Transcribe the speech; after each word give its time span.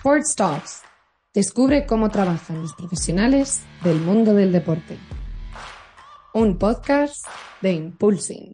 Sports 0.00 0.34
Talks. 0.34 0.82
Descubre 1.34 1.84
cómo 1.84 2.08
trabajan 2.08 2.62
los 2.62 2.72
profesionales 2.72 3.60
del 3.84 4.00
mundo 4.00 4.32
del 4.32 4.50
deporte. 4.50 4.96
Un 6.32 6.56
podcast 6.56 7.26
de 7.60 7.72
Impulsing. 7.72 8.50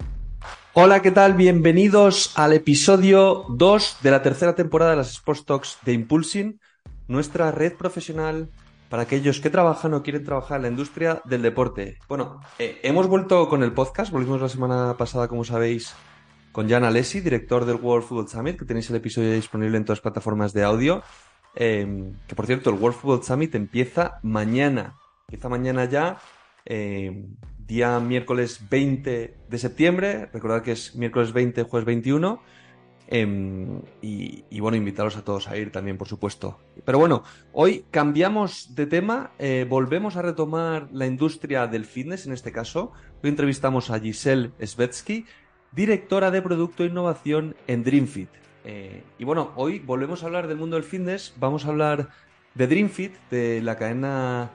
Hola, 0.72 1.02
¿qué 1.02 1.12
tal? 1.12 1.34
Bienvenidos 1.34 2.36
al 2.36 2.52
episodio 2.52 3.44
2 3.50 3.98
de 4.02 4.10
la 4.10 4.22
tercera 4.22 4.56
temporada 4.56 4.90
de 4.90 4.96
las 4.96 5.12
Sports 5.12 5.44
Talks 5.44 5.78
de 5.84 5.92
Impulsing, 5.92 6.58
nuestra 7.06 7.52
red 7.52 7.74
profesional 7.74 8.50
para 8.90 9.04
aquellos 9.04 9.38
que 9.38 9.48
trabajan 9.48 9.94
o 9.94 10.02
quieren 10.02 10.24
trabajar 10.24 10.56
en 10.56 10.62
la 10.62 10.68
industria 10.70 11.22
del 11.26 11.42
deporte. 11.42 11.98
Bueno, 12.08 12.40
eh, 12.58 12.80
hemos 12.82 13.06
vuelto 13.06 13.48
con 13.48 13.62
el 13.62 13.72
podcast, 13.72 14.10
volvimos 14.10 14.40
la 14.40 14.48
semana 14.48 14.96
pasada, 14.96 15.28
como 15.28 15.44
sabéis, 15.44 15.94
con 16.50 16.70
Jan 16.70 16.84
Alessi, 16.84 17.20
director 17.20 17.66
del 17.66 17.76
World 17.76 18.04
Football 18.08 18.28
Summit, 18.30 18.58
que 18.58 18.64
tenéis 18.64 18.88
el 18.88 18.96
episodio 18.96 19.30
disponible 19.30 19.76
en 19.76 19.84
todas 19.84 19.98
las 19.98 20.02
plataformas 20.02 20.52
de 20.54 20.64
audio. 20.64 21.02
Em, 21.56 22.12
que 22.26 22.34
por 22.34 22.46
cierto, 22.46 22.70
el 22.70 22.76
World 22.76 22.98
Football 22.98 23.24
Summit 23.24 23.54
empieza 23.54 24.20
mañana. 24.22 24.96
Empieza 25.26 25.48
mañana 25.48 25.86
ya, 25.86 26.18
em, 26.66 27.34
día 27.58 27.98
miércoles 27.98 28.68
20 28.70 29.34
de 29.48 29.58
septiembre. 29.58 30.26
Recordad 30.32 30.62
que 30.62 30.72
es 30.72 30.94
miércoles 30.94 31.32
20, 31.32 31.62
jueves 31.64 31.86
21. 31.86 32.40
Em, 33.08 33.82
y, 34.02 34.60
bueno, 34.60 34.76
invitaros 34.76 35.16
a 35.16 35.24
todos 35.24 35.48
a 35.48 35.56
ir 35.56 35.70
también, 35.70 35.96
por 35.96 36.08
supuesto. 36.08 36.58
Pero 36.84 36.98
bueno, 36.98 37.22
hoy 37.52 37.84
cambiamos 37.90 38.74
de 38.74 38.86
tema, 38.86 39.30
eh, 39.38 39.64
volvemos 39.68 40.16
a 40.16 40.22
retomar 40.22 40.88
la 40.92 41.06
industria 41.06 41.68
del 41.68 41.84
fitness 41.84 42.26
en 42.26 42.32
este 42.32 42.50
caso. 42.52 42.92
Hoy 43.22 43.30
entrevistamos 43.30 43.90
a 43.90 44.00
Giselle 44.00 44.50
Svetsky, 44.60 45.24
directora 45.72 46.30
de 46.32 46.42
Producto 46.42 46.82
e 46.82 46.88
Innovación 46.88 47.54
en 47.68 47.84
DreamFit. 47.84 48.45
Eh, 48.68 49.04
y 49.16 49.24
bueno, 49.24 49.52
hoy 49.54 49.78
volvemos 49.78 50.22
a 50.22 50.26
hablar 50.26 50.48
del 50.48 50.56
mundo 50.58 50.74
del 50.74 50.84
fitness, 50.84 51.32
vamos 51.38 51.64
a 51.64 51.68
hablar 51.68 52.08
de 52.56 52.66
DreamFit, 52.66 53.14
de 53.30 53.62
la 53.62 53.76
cadena 53.76 54.50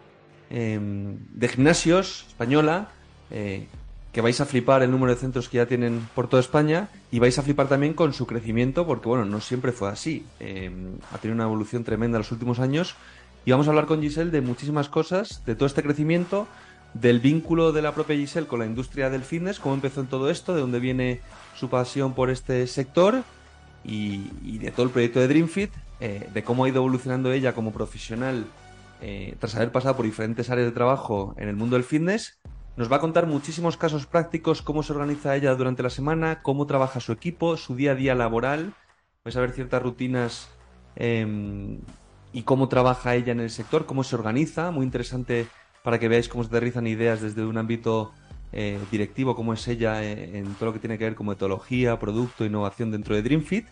em, 0.50 1.18
de 1.34 1.48
gimnasios 1.48 2.26
española, 2.28 2.90
eh, 3.32 3.68
que 4.12 4.20
vais 4.20 4.42
a 4.42 4.46
flipar 4.46 4.84
el 4.84 4.92
número 4.92 5.14
de 5.14 5.18
centros 5.18 5.48
que 5.48 5.58
ya 5.58 5.66
tienen 5.66 6.06
por 6.14 6.28
toda 6.28 6.42
España 6.42 6.90
y 7.10 7.20
vais 7.20 7.40
a 7.40 7.42
flipar 7.42 7.70
también 7.70 7.94
con 7.94 8.12
su 8.14 8.28
crecimiento 8.28 8.86
porque 8.86 9.08
bueno, 9.08 9.24
no 9.24 9.40
siempre 9.40 9.72
fue 9.72 9.88
así. 9.88 10.26
Em, 10.42 10.98
ha 11.14 11.18
tenido 11.18 11.36
una 11.36 11.46
evolución 11.46 11.86
tremenda 11.86 12.18
en 12.18 12.24
los 12.24 12.34
últimos 12.34 12.60
años 12.60 12.96
y 13.46 13.52
vamos 13.52 13.68
a 13.68 13.70
hablar 13.70 13.86
con 13.86 14.02
Giselle 14.02 14.30
de 14.30 14.42
muchísimas 14.42 14.90
cosas, 14.90 15.42
de 15.46 15.56
todo 15.56 15.68
este 15.68 15.84
crecimiento, 15.84 16.50
del 16.94 17.22
vínculo 17.22 17.72
de 17.72 17.82
la 17.82 17.96
propia 17.96 18.18
Giselle 18.18 18.48
con 18.48 18.60
la 18.60 18.66
industria 18.66 19.10
del 19.10 19.22
fitness, 19.22 19.62
cómo 19.62 19.76
empezó 19.76 20.02
en 20.02 20.08
todo 20.08 20.30
esto, 20.30 20.54
de 20.54 20.60
dónde 20.60 20.82
viene 20.82 21.22
su 21.56 21.70
pasión 21.70 22.14
por 22.14 22.30
este 22.30 22.68
sector 22.68 23.24
y, 23.84 24.58
de 24.60 24.72
todo 24.72 24.86
el 24.86 24.92
proyecto 24.92 25.20
de 25.20 25.28
DreamFit, 25.28 25.72
eh, 26.00 26.30
de 26.34 26.44
cómo 26.44 26.66
ha 26.66 26.70
ido 26.70 26.78
evolucionando 26.78 27.32
ella 27.32 27.54
como 27.54 27.72
profesional 27.72 28.46
eh, 29.02 29.36
tras 29.40 29.56
haber 29.56 29.72
pasado 29.72 29.96
por 29.96 30.06
diferentes 30.06 30.50
áreas 30.50 30.68
de 30.68 30.72
trabajo 30.72 31.34
en 31.38 31.50
el 31.50 31.56
mundo 31.56 31.76
del 31.76 31.84
fitness 31.84 32.40
nos 32.78 32.92
va 32.92 32.96
a 32.96 33.00
contar 33.00 33.28
muchísimos 33.28 33.76
casos 33.76 34.06
prácticos, 34.06 34.62
cómo 34.62 34.82
se 34.82 34.94
organiza 34.94 35.36
ella 35.36 35.54
durante 35.56 35.84
la 35.84 35.90
semana, 35.90 36.42
cómo 36.42 36.66
trabaja 36.66 37.00
su 37.00 37.12
equipo, 37.12 37.58
su 37.58 37.76
día 37.76 37.92
a 37.92 37.96
día 37.96 38.16
laboral. 38.16 38.74
Vais 39.26 39.36
a 39.36 39.42
ver 39.42 39.52
ciertas 39.52 39.84
rutinas 39.84 40.50
em, 40.96 41.82
y 42.32 42.44
cómo 42.44 42.70
trabaja 42.70 43.16
ella 43.16 43.34
en 43.34 43.42
el 43.42 43.50
sector, 43.50 43.86
cómo 43.86 44.04
se 44.04 44.16
organiza. 44.16 44.72
Muy 44.72 44.86
interesante 44.86 45.48
para 45.84 46.00
que 46.00 46.08
veáis 46.08 46.30
cómo 46.30 46.44
se 46.44 46.48
aterrizan 46.48 46.88
ideas 46.88 47.22
desde 47.22 47.46
un 47.46 47.58
ámbito 47.58 48.14
eh, 48.54 48.80
directivo, 48.92 49.36
como 49.36 49.54
es 49.54 49.66
ella 49.68 50.04
eh, 50.04 50.38
en 50.38 50.54
todo 50.56 50.68
lo 50.68 50.74
que 50.74 50.80
tiene 50.80 50.98
que 50.98 51.06
ver 51.06 51.16
con 51.16 51.28
metodología, 51.28 51.98
producto, 52.00 52.46
innovación 52.46 52.92
dentro 52.92 53.16
de 53.16 53.22
DreamFit. 53.22 53.66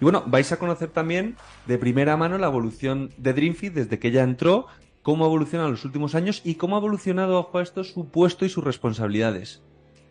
Y 0.00 0.04
bueno, 0.04 0.22
vais 0.26 0.50
a 0.52 0.58
conocer 0.58 0.90
también 0.90 1.36
de 1.66 1.78
primera 1.78 2.16
mano 2.16 2.38
la 2.38 2.46
evolución 2.46 3.10
de 3.16 3.32
DreamFit 3.32 3.74
desde 3.74 3.98
que 3.98 4.08
ella 4.08 4.22
entró 4.22 4.66
cómo 5.02 5.24
ha 5.24 5.28
evolucionado 5.28 5.68
en 5.68 5.74
los 5.74 5.84
últimos 5.84 6.14
años 6.14 6.42
y 6.44 6.54
cómo 6.54 6.76
ha 6.76 6.78
evolucionado 6.78 7.42
bajo 7.42 7.60
esto 7.60 7.82
su 7.82 8.08
puesto 8.08 8.44
y 8.44 8.48
sus 8.48 8.62
responsabilidades. 8.62 9.62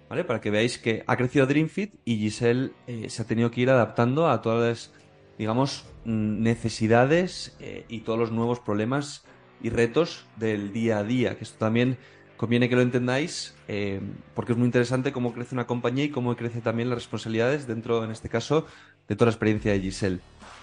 ¿Vale? 0.10 0.24
Para 0.24 0.42
que 0.42 0.50
veáis 0.50 0.80
que 0.80 1.04
ha 1.06 1.16
crecido 1.16 1.46
DreamFit 1.46 1.94
y 2.04 2.18
Giselle 2.18 2.72
eh, 2.88 3.10
se 3.10 3.22
ha 3.22 3.26
tenido 3.26 3.52
que 3.52 3.62
ir 3.62 3.70
adaptando 3.70 4.28
a 4.28 4.42
todas 4.42 4.68
las, 4.68 4.94
digamos, 5.38 5.86
mm, 6.04 6.42
necesidades 6.42 7.56
y 7.88 8.00
todos 8.00 8.20
los 8.20 8.32
nuevos 8.32 8.60
problemas 8.60 9.24
y 9.62 9.70
retos 9.70 10.26
del 10.36 10.74
día 10.74 10.98
a 10.98 11.04
día. 11.04 11.38
Que 11.38 11.44
esto 11.44 11.58
también 11.60 11.98
conviene 12.40 12.70
que 12.70 12.76
lo 12.78 12.82
entendáis 12.82 13.54
eh, 13.68 14.00
porque 14.34 14.54
es 14.54 14.58
muy 14.58 14.66
interesante 14.66 15.12
cómo 15.12 15.34
crece 15.34 15.54
una 15.54 15.68
compañía 15.68 16.06
y 16.06 16.10
cómo 16.10 16.34
crece 16.38 16.62
también 16.62 16.90
las 16.90 17.00
responsabilidades 17.00 17.68
dentro, 17.68 18.02
en 18.02 18.12
este 18.12 18.30
caso, 18.30 18.66
de 19.10 19.18
toda 19.18 19.26
la 19.26 19.34
experiencia 19.34 19.74
de 19.74 19.82
Giselle. 19.82 20.20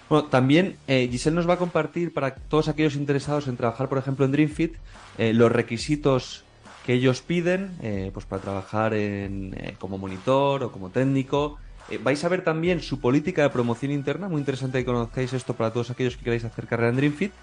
Bueno, 0.09 0.25
también 0.25 0.77
eh, 0.87 1.07
Giselle 1.11 1.35
nos 1.35 1.47
va 1.47 1.53
a 1.53 1.57
compartir 1.57 2.15
para 2.15 2.33
todos 2.33 2.67
aquellos 2.67 2.95
interesados 2.95 3.47
en 3.47 3.57
trabajar, 3.57 3.89
por 3.89 3.99
ejemplo, 3.99 4.25
en 4.25 4.31
DreamFit, 4.31 4.73
eh, 5.19 5.33
los 5.33 5.51
requisitos 5.51 6.45
que 6.83 6.93
ellos 6.93 7.21
piden 7.21 7.73
pues 8.13 8.25
para 8.25 8.41
trabajar 8.41 8.93
en, 8.93 9.53
como 9.77 9.97
monitor 9.97 10.63
o 10.63 10.71
como 10.71 10.89
técnico. 10.89 11.57
vais 12.01 12.23
a 12.23 12.29
ver 12.29 12.45
también 12.45 12.81
su 12.81 13.01
política 13.01 13.43
de 13.43 13.49
promoción 13.49 13.91
interna, 13.91 14.29
muy 14.29 14.39
interesante 14.39 14.79
que 14.79 14.85
conozcáis 14.85 15.33
esto 15.33 15.53
para 15.53 15.73
todos 15.73 15.91
aquellos 15.91 16.15
que 16.15 16.23
queráis 16.23 16.45
hacer 16.45 16.65
carrera 16.65 16.89
en 16.89 16.95
DreamFit, 16.95 17.33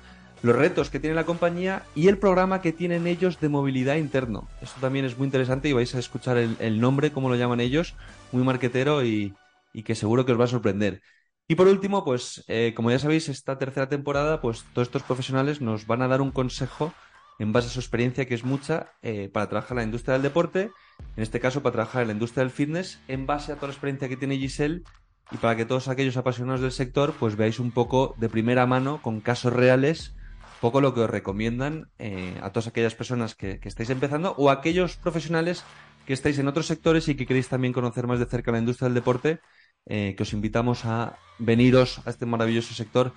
los 0.44 0.54
retos 0.54 0.90
que 0.90 1.00
tiene 1.00 1.16
la 1.16 1.24
compañía 1.24 1.84
y 1.94 2.08
el 2.08 2.18
programa 2.18 2.60
que 2.60 2.70
tienen 2.70 3.06
ellos 3.06 3.40
de 3.40 3.48
movilidad 3.48 3.96
interno. 3.96 4.46
Esto 4.60 4.78
también 4.78 5.06
es 5.06 5.16
muy 5.16 5.24
interesante 5.24 5.70
y 5.70 5.72
vais 5.72 5.94
a 5.94 5.98
escuchar 5.98 6.36
el, 6.36 6.80
nombre, 6.82 7.12
como 7.12 7.30
lo 7.30 7.36
llaman 7.36 7.60
ellos, 7.60 7.94
muy 8.30 8.44
marquetero 8.44 9.02
y, 9.02 9.32
y 9.72 9.84
que 9.84 9.94
seguro 9.94 10.26
que 10.26 10.32
os 10.32 10.40
va 10.40 10.44
a 10.44 10.48
sorprender. 10.48 11.00
Y 11.48 11.54
por 11.54 11.66
último, 11.66 12.04
pues 12.04 12.44
eh, 12.46 12.74
como 12.76 12.90
ya 12.90 12.98
sabéis, 12.98 13.30
esta 13.30 13.56
tercera 13.56 13.88
temporada, 13.88 14.42
pues 14.42 14.66
todos 14.74 14.88
estos 14.88 15.02
profesionales 15.02 15.62
nos 15.62 15.86
van 15.86 16.02
a 16.02 16.08
dar 16.08 16.20
un 16.20 16.30
consejo 16.30 16.92
en 17.38 17.54
base 17.54 17.68
a 17.68 17.70
su 17.70 17.80
experiencia, 17.80 18.26
que 18.26 18.34
es 18.34 18.44
mucha, 18.44 18.92
eh, 19.00 19.30
para 19.32 19.48
trabajar 19.48 19.72
en 19.72 19.76
la 19.78 19.84
industria 19.84 20.12
del 20.12 20.22
deporte, 20.22 20.70
en 21.16 21.22
este 21.22 21.40
caso 21.40 21.62
para 21.62 21.72
trabajar 21.72 22.02
en 22.02 22.08
la 22.08 22.14
industria 22.14 22.44
del 22.44 22.52
fitness, 22.52 23.00
en 23.08 23.24
base 23.24 23.50
a 23.50 23.54
toda 23.54 23.68
la 23.68 23.72
experiencia 23.72 24.10
que 24.10 24.18
tiene 24.18 24.36
Giselle 24.36 24.82
y 25.30 25.38
para 25.38 25.56
que 25.56 25.64
todos 25.64 25.88
aquellos 25.88 26.18
apasionados 26.18 26.60
del 26.60 26.70
sector, 26.70 27.14
pues 27.18 27.34
veáis 27.34 27.58
un 27.60 27.70
poco 27.70 28.14
de 28.18 28.28
primera 28.28 28.66
mano, 28.66 29.00
con 29.00 29.22
casos 29.22 29.54
reales, 29.54 30.14
poco 30.60 30.80
lo 30.80 30.94
que 30.94 31.00
os 31.00 31.10
recomiendan 31.10 31.88
eh, 31.98 32.38
a 32.42 32.50
todas 32.50 32.66
aquellas 32.66 32.94
personas 32.94 33.34
que, 33.34 33.60
estáis 33.62 33.90
empezando 33.90 34.34
o 34.38 34.50
a 34.50 34.54
aquellos 34.54 34.96
profesionales 34.96 35.64
que 36.06 36.12
estáis 36.12 36.38
en 36.38 36.48
otros 36.48 36.66
sectores 36.66 37.08
y 37.08 37.14
que 37.14 37.26
queréis 37.26 37.48
también 37.48 37.72
conocer 37.72 38.06
más 38.06 38.18
de 38.18 38.26
cerca 38.26 38.52
la 38.52 38.58
industria 38.58 38.88
del 38.88 38.94
deporte 38.94 39.40
eh, 39.86 40.14
que 40.16 40.22
os 40.22 40.32
invitamos 40.32 40.84
a 40.84 41.18
veniros 41.38 42.00
a 42.06 42.10
este 42.10 42.26
maravilloso 42.26 42.74
sector 42.74 43.12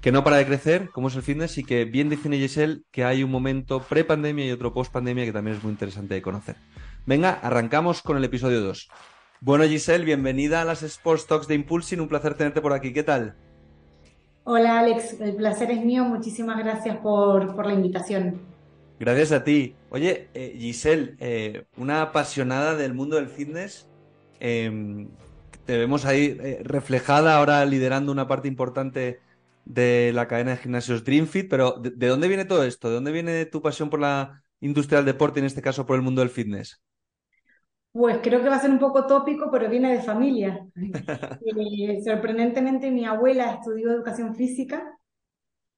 que 0.00 0.12
no 0.12 0.22
para 0.22 0.36
de 0.36 0.44
crecer, 0.44 0.90
como 0.90 1.08
es 1.08 1.16
el 1.16 1.22
fitness, 1.22 1.56
y 1.56 1.64
que 1.64 1.86
bien 1.86 2.10
dice 2.10 2.28
Giselle 2.28 2.82
que 2.90 3.04
hay 3.04 3.22
un 3.22 3.30
momento 3.30 3.80
pre-pandemia 3.80 4.44
y 4.44 4.50
otro 4.50 4.74
post-pandemia 4.74 5.24
que 5.24 5.32
también 5.32 5.56
es 5.56 5.62
muy 5.62 5.72
interesante 5.72 6.12
de 6.12 6.20
conocer. 6.20 6.56
Venga, 7.06 7.30
arrancamos 7.42 8.02
con 8.02 8.18
el 8.18 8.24
episodio 8.24 8.60
2. 8.60 8.88
Bueno, 9.40 9.64
Giselle, 9.64 10.04
bienvenida 10.04 10.60
a 10.60 10.64
las 10.66 10.82
Sports 10.82 11.26
Talks 11.26 11.48
de 11.48 11.54
Impulsing, 11.54 12.00
un 12.00 12.08
placer 12.08 12.34
tenerte 12.34 12.60
por 12.60 12.74
aquí. 12.74 12.92
¿Qué 12.92 13.02
tal? 13.02 13.36
Hola 14.46 14.80
Alex, 14.80 15.18
el 15.22 15.36
placer 15.36 15.70
es 15.70 15.82
mío, 15.82 16.04
muchísimas 16.04 16.58
gracias 16.58 16.98
por, 16.98 17.66
la 17.66 17.72
invitación. 17.72 18.42
Gracias 19.00 19.32
a 19.32 19.42
ti. 19.42 19.74
Oye, 19.88 20.28
eh, 20.34 20.54
Giselle, 20.58 21.16
eh, 21.18 21.64
una 21.78 22.02
apasionada 22.02 22.76
del 22.76 22.92
mundo 22.92 23.16
del 23.16 23.28
fitness, 23.28 23.88
em, 24.40 25.08
te 25.64 25.78
vemos 25.78 26.04
ahí 26.04 26.36
eh, 26.42 26.60
reflejada 26.62 27.36
ahora 27.36 27.64
liderando 27.64 28.12
una 28.12 28.28
parte 28.28 28.46
importante 28.46 29.18
de 29.64 30.12
la 30.14 30.28
cadena 30.28 30.50
de 30.50 30.56
gimnasios 30.58 31.04
DreamFit, 31.04 31.48
pero 31.48 31.80
¿de, 31.80 32.06
dónde 32.06 32.28
viene 32.28 32.44
todo 32.44 32.64
esto? 32.64 32.88
¿De 32.88 32.96
dónde 32.96 33.12
viene 33.12 33.46
tu 33.46 33.62
pasión 33.62 33.88
por 33.88 34.00
la 34.00 34.42
industria 34.60 34.98
del 34.98 35.06
deporte, 35.06 35.40
en 35.40 35.46
este 35.46 35.62
caso 35.62 35.86
por 35.86 35.96
el 35.96 36.02
mundo 36.02 36.20
del 36.20 36.28
fitness? 36.28 36.82
Pues 37.94 38.18
creo 38.24 38.42
que 38.42 38.48
va 38.48 38.56
a 38.56 38.60
ser 38.60 38.72
un 38.72 38.80
poco 38.80 39.06
tópico, 39.06 39.48
pero 39.52 39.70
viene 39.70 39.92
de 39.92 40.02
familia. 40.02 40.66
Eh, 41.46 42.00
sorprendentemente, 42.02 42.90
mi 42.90 43.04
abuela 43.04 43.52
estudió 43.52 43.92
educación 43.92 44.34
física, 44.34 44.98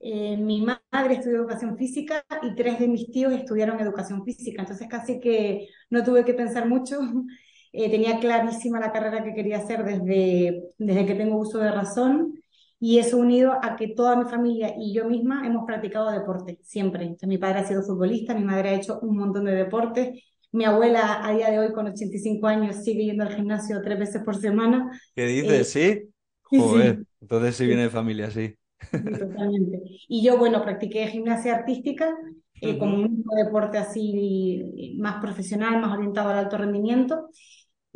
eh, 0.00 0.36
mi 0.36 0.62
madre 0.62 1.14
estudió 1.14 1.38
educación 1.38 1.76
física 1.76 2.24
y 2.42 2.54
tres 2.54 2.78
de 2.78 2.88
mis 2.88 3.10
tíos 3.10 3.32
estudiaron 3.32 3.80
educación 3.80 4.24
física. 4.24 4.62
Entonces 4.62 4.88
casi 4.88 5.20
que 5.20 5.68
no 5.90 6.04
tuve 6.04 6.24
que 6.24 6.34
pensar 6.34 6.68
mucho 6.68 7.00
eh, 7.72 7.90
tenía 7.90 8.18
clarísima 8.20 8.80
la 8.80 8.92
carrera 8.92 9.24
que 9.24 9.34
quería 9.34 9.58
hacer 9.58 9.84
desde, 9.84 10.62
desde 10.78 11.06
que 11.06 11.14
tengo 11.14 11.36
uso 11.38 11.58
de 11.58 11.72
razón 11.72 12.34
y 12.78 12.98
eso 12.98 13.18
unido 13.18 13.58
a 13.62 13.76
que 13.76 13.88
toda 13.88 14.16
mi 14.16 14.24
familia 14.30 14.74
y 14.78 14.94
yo 14.94 15.06
misma 15.06 15.46
hemos 15.46 15.66
practicado 15.66 16.10
deporte, 16.10 16.60
siempre. 16.62 17.16
mi 17.26 17.38
padre 17.38 17.60
ha 17.60 17.64
sido 17.66 17.82
futbolista, 17.82 18.34
mi 18.34 18.44
madre 18.44 18.70
ha 18.70 18.74
hecho 18.74 19.00
un 19.00 19.16
montón 19.16 19.44
de 19.46 19.52
deportes, 19.52 20.22
mi 20.56 20.64
abuela 20.64 21.24
a 21.24 21.32
día 21.32 21.50
de 21.50 21.58
hoy 21.58 21.72
con 21.72 21.86
85 21.86 22.46
años 22.46 22.76
sigue 22.82 23.04
yendo 23.04 23.24
al 23.24 23.34
gimnasio 23.34 23.80
tres 23.82 23.98
veces 23.98 24.22
por 24.22 24.36
semana. 24.36 24.90
¿Qué 25.14 25.26
dices? 25.26 25.76
Eh, 25.76 26.08
¿Sí? 26.50 26.58
Joder, 26.58 27.04
entonces 27.20 27.56
sí 27.56 27.66
viene 27.66 27.82
de 27.82 27.90
familia, 27.90 28.30
sí. 28.30 28.54
Totalmente. 28.90 29.82
Y 30.08 30.24
yo, 30.24 30.38
bueno, 30.38 30.62
practiqué 30.62 31.06
gimnasia 31.08 31.56
artística 31.56 32.16
eh, 32.60 32.78
como 32.78 32.96
un 32.96 33.24
deporte 33.44 33.78
así 33.78 34.94
más 34.98 35.20
profesional, 35.20 35.80
más 35.80 35.92
orientado 35.92 36.30
al 36.30 36.38
alto 36.38 36.56
rendimiento 36.56 37.30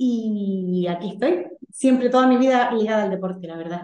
y 0.03 0.87
aquí 0.89 1.11
estoy, 1.11 1.47
siempre 1.71 2.09
toda 2.09 2.27
mi 2.27 2.39
vida 2.39 2.73
ligada 2.73 3.05
al 3.05 3.11
deporte, 3.11 3.47
la 3.47 3.57
verdad. 3.59 3.83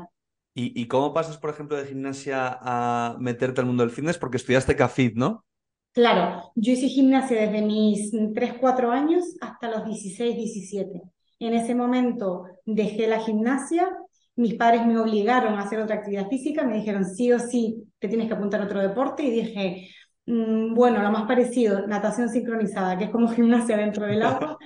¿Y, 0.59 0.89
cómo 0.89 1.13
pasas, 1.13 1.37
por 1.37 1.51
ejemplo, 1.51 1.77
de 1.77 1.85
gimnasia 1.85 2.59
a 2.63 3.19
meterte 3.21 3.61
al 3.61 3.67
mundo 3.67 3.83
del 3.83 3.93
fitness? 3.93 4.17
Porque 4.17 4.39
estudiaste 4.39 4.75
CAFIT, 4.75 5.15
¿no? 5.15 5.45
Claro, 5.97 6.53
yo 6.57 6.73
hice 6.75 6.89
gimnasia 6.89 7.41
desde 7.41 7.63
mis 7.63 8.13
3, 8.35 8.55
4 8.61 8.91
años 8.91 9.25
hasta 9.41 9.71
los 9.71 9.87
16, 9.87 10.37
17. 10.37 11.01
En 11.39 11.55
ese 11.55 11.75
momento 11.75 12.45
dejé 12.67 13.07
la 13.07 13.21
gimnasia, 13.21 13.89
mis 14.37 14.55
padres 14.57 14.85
me 14.85 14.99
obligaron 14.99 15.55
a 15.55 15.63
hacer 15.63 15.81
otra 15.81 15.97
actividad 15.97 16.29
física, 16.29 16.65
me 16.65 16.77
dijeron 16.77 17.07
sí 17.07 17.33
o 17.33 17.39
sí, 17.39 17.91
te 17.99 18.09
tienes 18.09 18.29
que 18.29 18.35
apuntar 18.35 18.61
a 18.61 18.65
otro 18.67 18.81
deporte 18.83 19.23
y 19.23 19.31
dije, 19.31 19.89
mm, 20.27 20.75
bueno, 20.75 21.01
lo 21.03 21.11
más 21.11 21.27
parecido, 21.27 21.87
natación 21.87 22.29
sincronizada, 22.29 22.99
que 22.99 23.05
es 23.05 23.11
como 23.11 23.29
gimnasia 23.33 23.79
dentro 23.79 24.05
del 24.07 24.23
agua. 24.23 24.59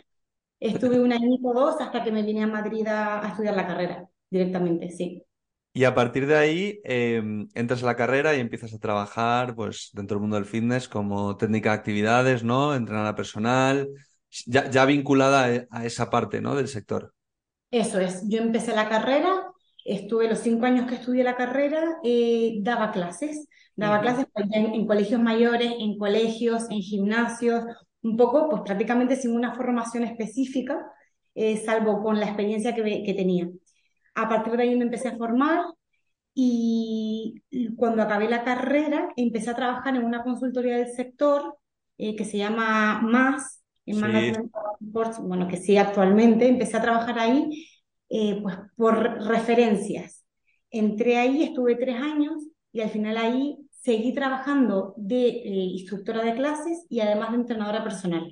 Estuve 0.60 1.00
un 1.00 1.12
añito 1.12 1.48
o 1.48 1.54
dos 1.54 1.80
hasta 1.80 2.02
que 2.04 2.12
me 2.12 2.22
vine 2.24 2.44
a 2.44 2.48
Madrid 2.48 2.86
a 2.88 3.22
estudiar 3.28 3.56
la 3.56 3.66
carrera 3.68 4.08
directamente, 4.30 4.90
sí. 4.90 5.24
Y 5.72 5.84
a 5.84 5.94
partir 5.94 6.26
de 6.26 6.36
ahí 6.36 6.80
em, 6.82 7.48
entras 7.54 7.82
a 7.82 7.86
la 7.86 7.96
carrera 7.96 8.34
y 8.34 8.40
empiezas 8.40 8.74
a 8.74 8.78
trabajar 8.78 9.54
pues, 9.54 9.90
dentro 9.92 10.16
del 10.16 10.22
mundo 10.22 10.36
del 10.36 10.44
fitness 10.44 10.88
como 10.88 11.36
técnica 11.36 11.70
de 11.70 11.76
actividades, 11.76 12.42
¿no? 12.42 12.74
Entrenadora 12.74 13.14
personal, 13.14 13.88
ya, 14.46 14.68
ya 14.70 14.84
vinculada 14.84 15.66
a 15.70 15.86
esa 15.86 16.10
parte 16.10 16.40
¿no? 16.40 16.54
del 16.54 16.68
sector. 16.68 17.14
Eso 17.70 18.00
es, 18.00 18.22
yo 18.28 18.38
empecé 18.40 18.74
la 18.74 18.88
carrera, 18.88 19.30
estuve 19.84 20.28
los 20.28 20.40
cinco 20.40 20.66
años 20.66 20.88
que 20.88 20.96
estudié 20.96 21.22
la 21.22 21.36
carrera, 21.36 21.98
eh, 22.02 22.58
daba 22.62 22.90
clases, 22.90 23.46
daba 23.76 24.00
clases 24.00 24.26
en, 24.52 24.86
colegios 24.86 25.20
mayores, 25.20 25.72
en 25.78 25.96
colegios, 25.96 26.64
en 26.70 26.80
gimnasios, 26.80 27.64
un 28.02 28.16
poco, 28.16 28.48
pues 28.48 28.62
prácticamente 28.62 29.14
sin 29.14 29.36
una 29.36 29.54
formación 29.54 30.02
específica, 30.02 30.84
eh, 31.34 31.58
salvo 31.58 32.02
con 32.02 32.18
la 32.18 32.26
experiencia 32.26 32.74
que, 32.74 33.04
que 33.04 33.14
tenía. 33.14 33.48
A 34.14 34.28
partir 34.28 34.56
de 34.56 34.62
ahí 34.62 34.76
me 34.76 34.84
empecé 34.84 35.08
a 35.08 35.16
formar 35.16 35.64
y 36.34 37.42
cuando 37.76 38.02
acabé 38.02 38.28
la 38.28 38.44
carrera 38.44 39.10
empecé 39.16 39.50
a 39.50 39.56
trabajar 39.56 39.96
en 39.96 40.04
una 40.04 40.22
consultoría 40.22 40.76
del 40.76 40.92
sector 40.92 41.56
eh, 41.98 42.16
que 42.16 42.24
se 42.24 42.38
llama 42.38 43.00
MAS, 43.02 43.62
en 43.84 44.00
Management 44.00 44.52
bueno, 45.20 45.48
que 45.48 45.58
sí 45.58 45.76
actualmente, 45.76 46.48
empecé 46.48 46.76
a 46.76 46.82
trabajar 46.82 47.18
ahí 47.18 47.66
eh, 48.08 48.40
pues 48.42 48.56
por 48.76 49.22
referencias. 49.26 50.24
Entré 50.70 51.18
ahí, 51.18 51.42
estuve 51.42 51.76
tres 51.76 51.96
años 51.96 52.42
y 52.72 52.80
al 52.80 52.90
final 52.90 53.18
ahí 53.18 53.58
seguí 53.70 54.14
trabajando 54.14 54.94
de 54.96 55.28
eh, 55.28 55.44
instructora 55.44 56.22
de 56.22 56.34
clases 56.34 56.86
y 56.88 57.00
además 57.00 57.32
de 57.32 57.36
entrenadora 57.36 57.82
personal. 57.82 58.30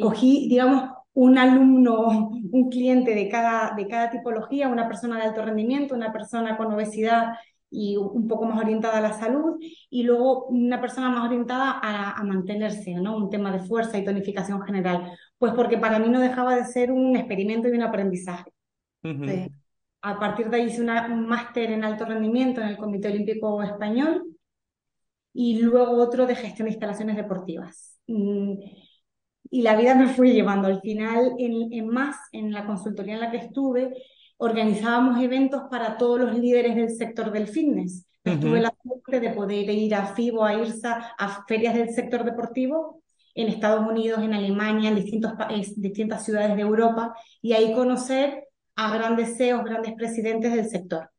cogí, 0.00 0.48
digamos, 0.48 0.90
un 1.14 1.38
alumno, 1.38 2.30
un 2.30 2.70
cliente 2.70 3.14
de 3.14 3.28
cada, 3.28 3.74
de 3.76 3.86
cada 3.86 4.10
tipología, 4.10 4.68
una 4.68 4.88
persona 4.88 5.16
de 5.16 5.24
alto 5.24 5.44
rendimiento, 5.44 5.94
una 5.94 6.12
persona 6.12 6.56
con 6.56 6.72
obesidad 6.72 7.34
y 7.70 7.96
un 7.96 8.28
poco 8.28 8.44
más 8.44 8.58
orientada 8.58 8.98
a 8.98 9.00
la 9.00 9.14
salud, 9.14 9.58
y 9.88 10.02
luego 10.02 10.46
una 10.46 10.80
persona 10.80 11.08
más 11.08 11.24
orientada 11.24 11.80
a, 11.82 12.22
mantenerse, 12.22 12.94
¿no? 12.94 13.16
Un 13.16 13.30
tema 13.30 13.50
de 13.50 13.60
fuerza 13.60 13.98
y 13.98 14.04
tonificación 14.04 14.60
general. 14.62 15.12
Pues 15.38 15.54
porque 15.54 15.78
para 15.78 15.98
mí 15.98 16.08
no 16.10 16.20
dejaba 16.20 16.54
de 16.54 16.66
ser 16.66 16.92
un 16.92 17.16
experimento 17.16 17.68
y 17.68 17.72
un 17.72 17.82
aprendizaje. 17.82 18.50
a 20.02 20.18
partir 20.18 20.50
de 20.50 20.56
ahí 20.56 20.66
hice 20.66 20.82
un 20.82 21.26
máster 21.26 21.70
en 21.70 21.84
alto 21.84 22.04
rendimiento 22.04 22.60
en 22.60 22.68
el 22.68 22.76
Comité 22.76 23.08
Olímpico 23.08 23.62
Español 23.62 24.22
y 25.32 25.62
luego 25.62 25.96
otro 25.96 26.26
de 26.26 26.34
gestión 26.34 26.66
de 26.66 26.72
instalaciones 26.72 27.16
deportivas. 27.16 27.98
Mm, 28.06 28.54
y 29.52 29.60
la 29.60 29.76
vida 29.76 29.94
me 29.94 30.08
fue 30.08 30.32
llevando. 30.32 30.66
Al 30.66 30.80
final, 30.80 31.34
en, 31.38 31.86
más, 31.86 32.16
en 32.32 32.52
la 32.52 32.64
consultoría 32.64 33.14
en 33.14 33.20
la 33.20 33.30
que 33.30 33.36
estuve, 33.36 33.92
organizábamos 34.38 35.22
eventos 35.22 35.64
para 35.70 35.98
todos 35.98 36.18
los 36.18 36.38
líderes 36.38 36.74
del 36.74 36.90
sector 36.90 37.30
del 37.30 37.46
fitness. 37.46 38.06
Tuve 38.22 38.62
la 38.62 38.74
suerte 38.82 39.20
de 39.20 39.34
poder 39.34 39.68
ir 39.68 39.94
a 39.94 40.06
FIBO, 40.06 40.42
a 40.42 40.54
IRSA, 40.54 41.14
a 41.18 41.44
ferias 41.46 41.74
del 41.74 41.90
sector 41.90 42.24
deportivo 42.24 43.02
en 43.34 43.48
Estados 43.48 43.86
Unidos, 43.86 44.22
en 44.22 44.32
Alemania, 44.32 44.88
en 44.88 44.96
distintos 44.96 45.34
distintas 45.76 46.24
ciudades 46.24 46.56
de 46.56 46.62
Europa, 46.62 47.14
y 47.42 47.52
ahí 47.52 47.74
conocer 47.74 48.48
a 48.74 48.94
grandes 48.96 49.36
CEOs, 49.36 49.64
grandes 49.64 49.92
presidentes 49.94 50.54
del 50.54 50.66
sector. 50.66 51.10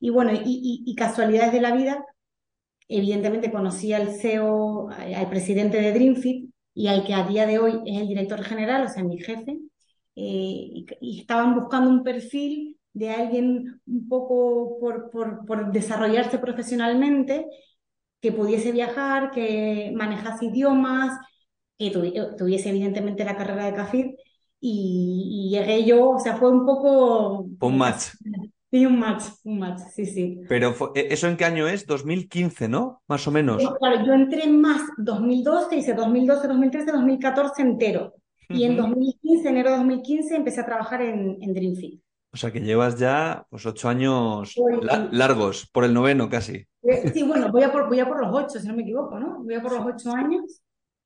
Y 0.00 0.10
bueno, 0.10 0.32
y, 0.32 0.82
y 0.84 0.94
casualidades 0.96 1.52
de 1.52 1.60
la 1.60 1.70
vida, 1.70 2.04
evidentemente 2.88 3.52
conocí 3.52 3.92
al 3.92 4.08
CEO, 4.08 4.88
al 4.90 5.28
presidente 5.28 5.80
de 5.80 5.92
DreamFit, 5.92 6.50
y 6.76 6.88
al 6.88 7.04
que 7.04 7.14
a 7.14 7.26
día 7.26 7.46
de 7.46 7.58
hoy 7.58 7.80
es 7.86 8.02
el 8.02 8.08
director 8.08 8.42
general, 8.44 8.84
o 8.84 8.88
sea, 8.88 9.02
mi 9.02 9.18
jefe, 9.18 9.58
eh, 10.14 10.84
y, 11.00 11.20
estaban 11.20 11.54
buscando 11.54 11.88
un 11.88 12.04
perfil 12.04 12.78
de 12.92 13.10
alguien 13.10 13.80
un 13.86 14.08
poco 14.08 14.78
por, 14.78 15.10
por, 15.10 15.46
por, 15.46 15.72
desarrollarse 15.72 16.38
profesionalmente, 16.38 17.46
que 18.20 18.30
pudiese 18.30 18.72
viajar, 18.72 19.30
que 19.30 19.90
manejase 19.96 20.46
idiomas, 20.46 21.18
que 21.78 21.90
tuviese 22.36 22.68
evidentemente 22.68 23.24
la 23.24 23.36
carrera 23.36 23.64
de 23.66 23.74
CAFID, 23.74 24.06
y, 24.60 25.48
llegué 25.50 25.82
yo, 25.84 26.10
o 26.10 26.18
sea, 26.18 26.36
fue 26.36 26.50
un 26.50 26.66
poco... 26.66 27.46
Un. 28.22 28.45
Sí, 28.70 28.84
un 28.84 28.98
match, 28.98 29.24
un 29.44 29.58
match, 29.60 29.80
sí, 29.94 30.06
sí. 30.06 30.40
Pero 30.48 30.74
e, 30.94 31.08
¿eso 31.10 31.28
en 31.28 31.36
qué 31.36 31.44
año 31.44 31.68
es? 31.68 31.86
2015, 31.86 32.68
¿no? 32.68 33.02
Más 33.06 33.26
o 33.26 33.30
menos. 33.30 33.62
claro, 33.78 34.04
yo 34.04 34.12
entré 34.12 34.44
en 34.44 34.60
más 34.60 34.82
2012, 34.98 35.76
hice 35.76 35.94
2012, 35.94 36.48
2013, 36.48 36.92
2014 36.92 37.62
entero. 37.62 38.14
Y 38.48 38.64
en 38.64 38.76
2015, 38.76 39.48
enero 39.48 39.70
de 39.70 39.76
2015, 39.76 40.36
empecé 40.36 40.60
a 40.60 40.66
trabajar 40.66 41.02
en, 41.02 41.38
en 41.40 41.54
Dreamfit. 41.54 42.00
O 42.32 42.36
sea 42.36 42.52
que 42.52 42.60
llevas 42.60 42.98
ya 42.98 43.46
pues 43.48 43.64
ocho 43.64 43.88
años 43.88 44.54
largos, 45.10 45.68
por 45.72 45.84
el 45.84 45.94
noveno 45.94 46.28
casi. 46.28 46.66
Eh, 46.82 47.10
sí, 47.12 47.22
bueno, 47.22 47.50
voy 47.50 47.62
a, 47.62 47.72
por, 47.72 47.88
voy 47.88 47.98
a 47.98 48.06
por 48.06 48.20
los 48.20 48.30
ocho, 48.32 48.60
si 48.60 48.68
no 48.68 48.74
me 48.74 48.82
equivoco, 48.82 49.18
¿no? 49.18 49.42
Voy 49.42 49.54
a 49.54 49.62
por 49.62 49.72
los 49.72 49.94
ocho 49.94 50.12
años. 50.12 50.60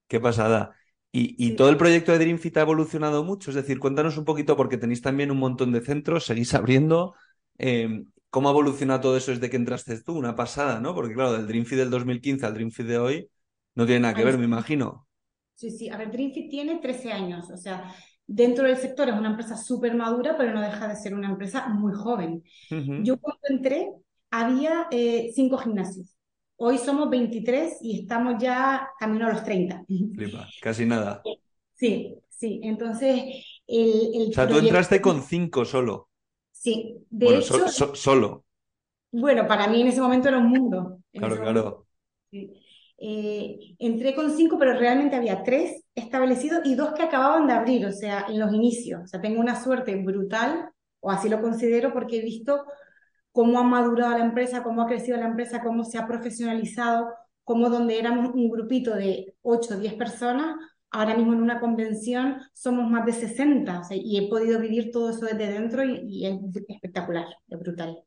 Qué 0.08 0.18
pasada. 0.18 0.74
Y, 1.12 1.36
y 1.38 1.56
todo 1.56 1.70
el 1.70 1.76
proyecto 1.76 2.12
de 2.12 2.18
Dreamfit 2.18 2.56
ha 2.56 2.62
evolucionado 2.62 3.24
mucho, 3.24 3.50
es 3.50 3.56
decir, 3.56 3.78
cuéntanos 3.78 4.16
un 4.16 4.24
poquito, 4.24 4.56
porque 4.56 4.76
tenéis 4.76 5.02
también 5.02 5.30
un 5.30 5.38
montón 5.38 5.72
de 5.72 5.80
centros, 5.80 6.24
seguís 6.24 6.52
abriendo. 6.54 7.14
Em, 7.62 8.06
¿Cómo 8.30 8.48
ha 8.48 8.52
evolucionado 8.52 9.00
todo 9.00 9.16
eso 9.16 9.32
desde 9.32 9.50
que 9.50 9.56
entraste 9.56 10.00
tú? 10.02 10.16
Una 10.16 10.34
pasada, 10.34 10.80
¿no? 10.80 10.94
Porque 10.94 11.14
claro, 11.14 11.32
del 11.32 11.46
Dreamfit 11.46 11.76
del 11.76 11.90
2015 11.90 12.46
al 12.46 12.54
Dreamfit 12.54 12.86
de 12.86 12.98
hoy 12.98 13.30
no 13.74 13.84
tiene 13.84 14.00
nada 14.00 14.14
que 14.14 14.24
ver, 14.24 14.38
me 14.38 14.44
imagino. 14.44 15.06
Sí, 15.56 15.70
sí. 15.70 15.88
A 15.90 15.98
ver, 15.98 16.10
Dreamfit 16.10 16.48
tiene 16.48 16.78
13 16.78 17.12
años, 17.12 17.50
o 17.50 17.56
sea, 17.56 17.92
dentro 18.26 18.66
del 18.66 18.76
sector 18.76 19.08
es 19.08 19.14
una 19.14 19.30
empresa 19.30 19.56
súper 19.56 19.94
madura, 19.94 20.36
pero 20.38 20.54
no 20.54 20.62
deja 20.62 20.88
de 20.88 20.96
ser 20.96 21.12
una 21.12 21.28
empresa 21.28 21.68
muy 21.68 21.92
joven. 21.92 22.42
Yo 23.02 23.18
cuando 23.18 23.42
entré 23.50 23.90
había 24.30 24.86
eh, 24.90 25.32
cinco 25.34 25.58
gimnasios. 25.58 26.16
Hoy 26.56 26.78
somos 26.78 27.10
23 27.10 27.78
y 27.82 28.00
estamos 28.00 28.40
ya 28.40 28.88
camino 28.98 29.26
a 29.26 29.32
los 29.32 29.42
30. 29.42 29.84
Flipa, 30.14 30.48
casi 30.62 30.86
nada. 30.86 31.22
Sí, 31.74 32.14
sí. 32.28 32.60
Entonces, 32.62 33.22
el... 33.66 34.28
o 34.30 34.32
sea, 34.32 34.46
tú 34.46 34.58
entraste 34.58 35.00
con 35.00 35.22
cinco 35.22 35.64
solo. 35.64 36.09
Sí, 36.60 37.06
de 37.08 37.38
hecho. 37.38 37.68
solo. 37.94 38.44
Bueno, 39.10 39.46
para 39.48 39.66
mí 39.66 39.80
en 39.80 39.86
ese 39.86 40.02
momento 40.02 40.28
era 40.28 40.36
un 40.36 40.48
mundo. 40.48 40.98
Claro, 41.10 41.40
claro. 41.40 41.86
Eh, 43.02 43.76
entré 43.78 44.14
con 44.14 44.36
cinco, 44.36 44.58
pero 44.58 44.78
realmente 44.78 45.16
había 45.16 45.42
tres 45.42 45.82
establecidos 45.94 46.60
y 46.64 46.74
dos 46.74 46.92
que 46.92 47.02
acababan 47.02 47.46
de 47.46 47.54
abrir, 47.54 47.86
o 47.86 47.92
sea, 47.92 48.26
en 48.28 48.38
los 48.38 48.52
inicios. 48.52 49.00
O 49.04 49.06
sea, 49.06 49.22
tengo 49.22 49.40
una 49.40 49.58
suerte 49.60 49.96
brutal, 49.96 50.68
o 51.00 51.10
así 51.10 51.30
lo 51.30 51.40
considero, 51.40 51.94
porque 51.94 52.18
he 52.18 52.22
visto 52.22 52.66
cómo 53.32 53.58
ha 53.58 53.62
madurado 53.62 54.18
la 54.18 54.24
empresa, 54.24 54.62
cómo 54.62 54.82
ha 54.82 54.86
crecido 54.86 55.16
la 55.16 55.28
empresa, 55.28 55.62
cómo 55.62 55.82
se 55.84 55.96
ha 55.96 56.06
profesionalizado, 56.06 57.08
cómo 57.42 57.70
donde 57.70 57.98
éramos 57.98 58.34
un 58.34 58.50
grupito 58.50 58.94
de 58.94 59.34
8 59.40 59.76
o 59.76 59.78
10 59.78 59.94
personas, 59.94 60.56
ahora 60.90 61.16
mismo 61.16 61.32
en 61.32 61.42
una 61.42 61.60
convención 61.60 62.40
somos 62.52 62.90
más 62.90 63.06
de 63.06 63.12
60 63.12 63.82
y 63.92 64.18
he 64.18 64.28
podido 64.28 64.60
vivir 64.60 64.90
todo 64.90 65.10
eso 65.10 65.26
desde 65.26 65.52
dentro 65.52 65.84
y, 65.84 66.26
es 66.26 66.38
espectacular, 66.68 67.26
es 67.48 67.58
brutal. 67.58 67.98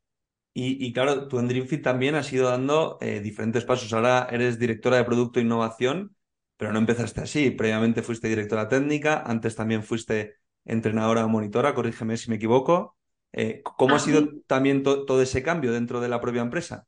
Y, 0.56 0.94
claro, 0.94 1.28
tú 1.28 1.40
en 1.40 1.48
DreamFit 1.48 1.82
también 1.82 2.14
has 2.14 2.32
ido 2.32 2.48
dando 2.48 3.00
eh, 3.02 3.22
diferentes 3.22 3.66
pasos. 3.66 3.92
Ahora 3.92 4.28
eres 4.30 4.60
directora 4.60 4.98
de 4.98 5.04
Producto 5.04 5.40
e 5.40 5.42
Innovación, 5.42 6.16
pero 6.58 6.72
no 6.72 6.78
empezaste 6.78 7.22
así. 7.22 7.50
Previamente 7.50 8.04
fuiste 8.04 8.28
directora 8.28 8.70
técnica, 8.70 9.24
antes 9.26 9.56
también 9.56 9.82
fuiste 9.82 10.36
entrenadora 10.64 11.26
o 11.26 11.30
monitora, 11.30 11.74
corrígeme 11.74 12.18
si 12.18 12.30
me 12.30 12.36
equivoco. 12.36 12.96
Eh, 13.32 13.62
¿Cómo 13.64 13.96
ha 13.96 13.98
ah, 13.98 14.00
sido 14.00 14.30
también 14.46 14.84
todo 14.84 15.24
ese 15.24 15.42
cambio 15.42 15.74
dentro 15.74 16.00
de 16.00 16.10
la 16.10 16.22
propia 16.22 16.44
empresa? 16.44 16.86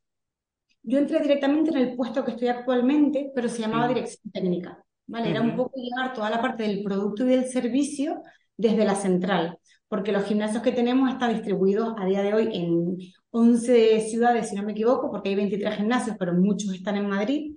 Yo 0.84 0.98
entré 0.98 1.18
directamente 1.18 1.70
en 1.72 1.78
el 1.78 1.96
puesto 1.96 2.24
que 2.24 2.30
estoy 2.30 2.46
actualmente, 2.46 3.32
pero 3.34 3.48
se 3.48 3.62
llamaba. 3.62 3.88
Dirección 3.88 4.30
Técnica. 4.32 4.85
¿Vale? 5.06 5.30
Era 5.30 5.42
un 5.42 5.56
poco 5.56 5.72
llevar 5.76 6.12
toda 6.12 6.30
la 6.30 6.40
parte 6.40 6.64
del 6.64 6.82
producto 6.82 7.24
y 7.24 7.28
del 7.28 7.46
servicio 7.46 8.22
desde 8.56 8.84
la 8.84 8.94
central, 8.94 9.58
porque 9.88 10.12
los 10.12 10.24
gimnasios 10.24 10.62
que 10.62 10.72
tenemos 10.72 11.10
están 11.10 11.32
distribuidos 11.34 11.94
a 11.98 12.06
día 12.06 12.22
de 12.22 12.34
hoy 12.34 12.48
en 12.52 12.98
11 13.30 14.00
ciudades, 14.00 14.48
si 14.48 14.56
no 14.56 14.62
me 14.62 14.72
equivoco, 14.72 15.10
porque 15.10 15.30
hay 15.30 15.34
23 15.36 15.76
gimnasios, 15.76 16.16
pero 16.18 16.32
muchos 16.34 16.74
están 16.74 16.96
en 16.96 17.08
Madrid. 17.08 17.56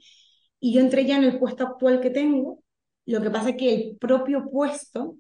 Y 0.60 0.74
yo 0.74 0.82
entré 0.82 1.06
ya 1.06 1.18
en 1.18 1.24
el 1.24 1.40
puesto 1.40 1.64
actual 1.66 2.02
que 2.02 2.10
tengo. 2.10 2.64
Lo 3.06 3.22
que 3.22 3.30
pasa 3.32 3.52
es 3.52 3.56
que 3.58 3.74
el 3.74 3.98
propio 3.98 4.50
puesto 4.52 5.16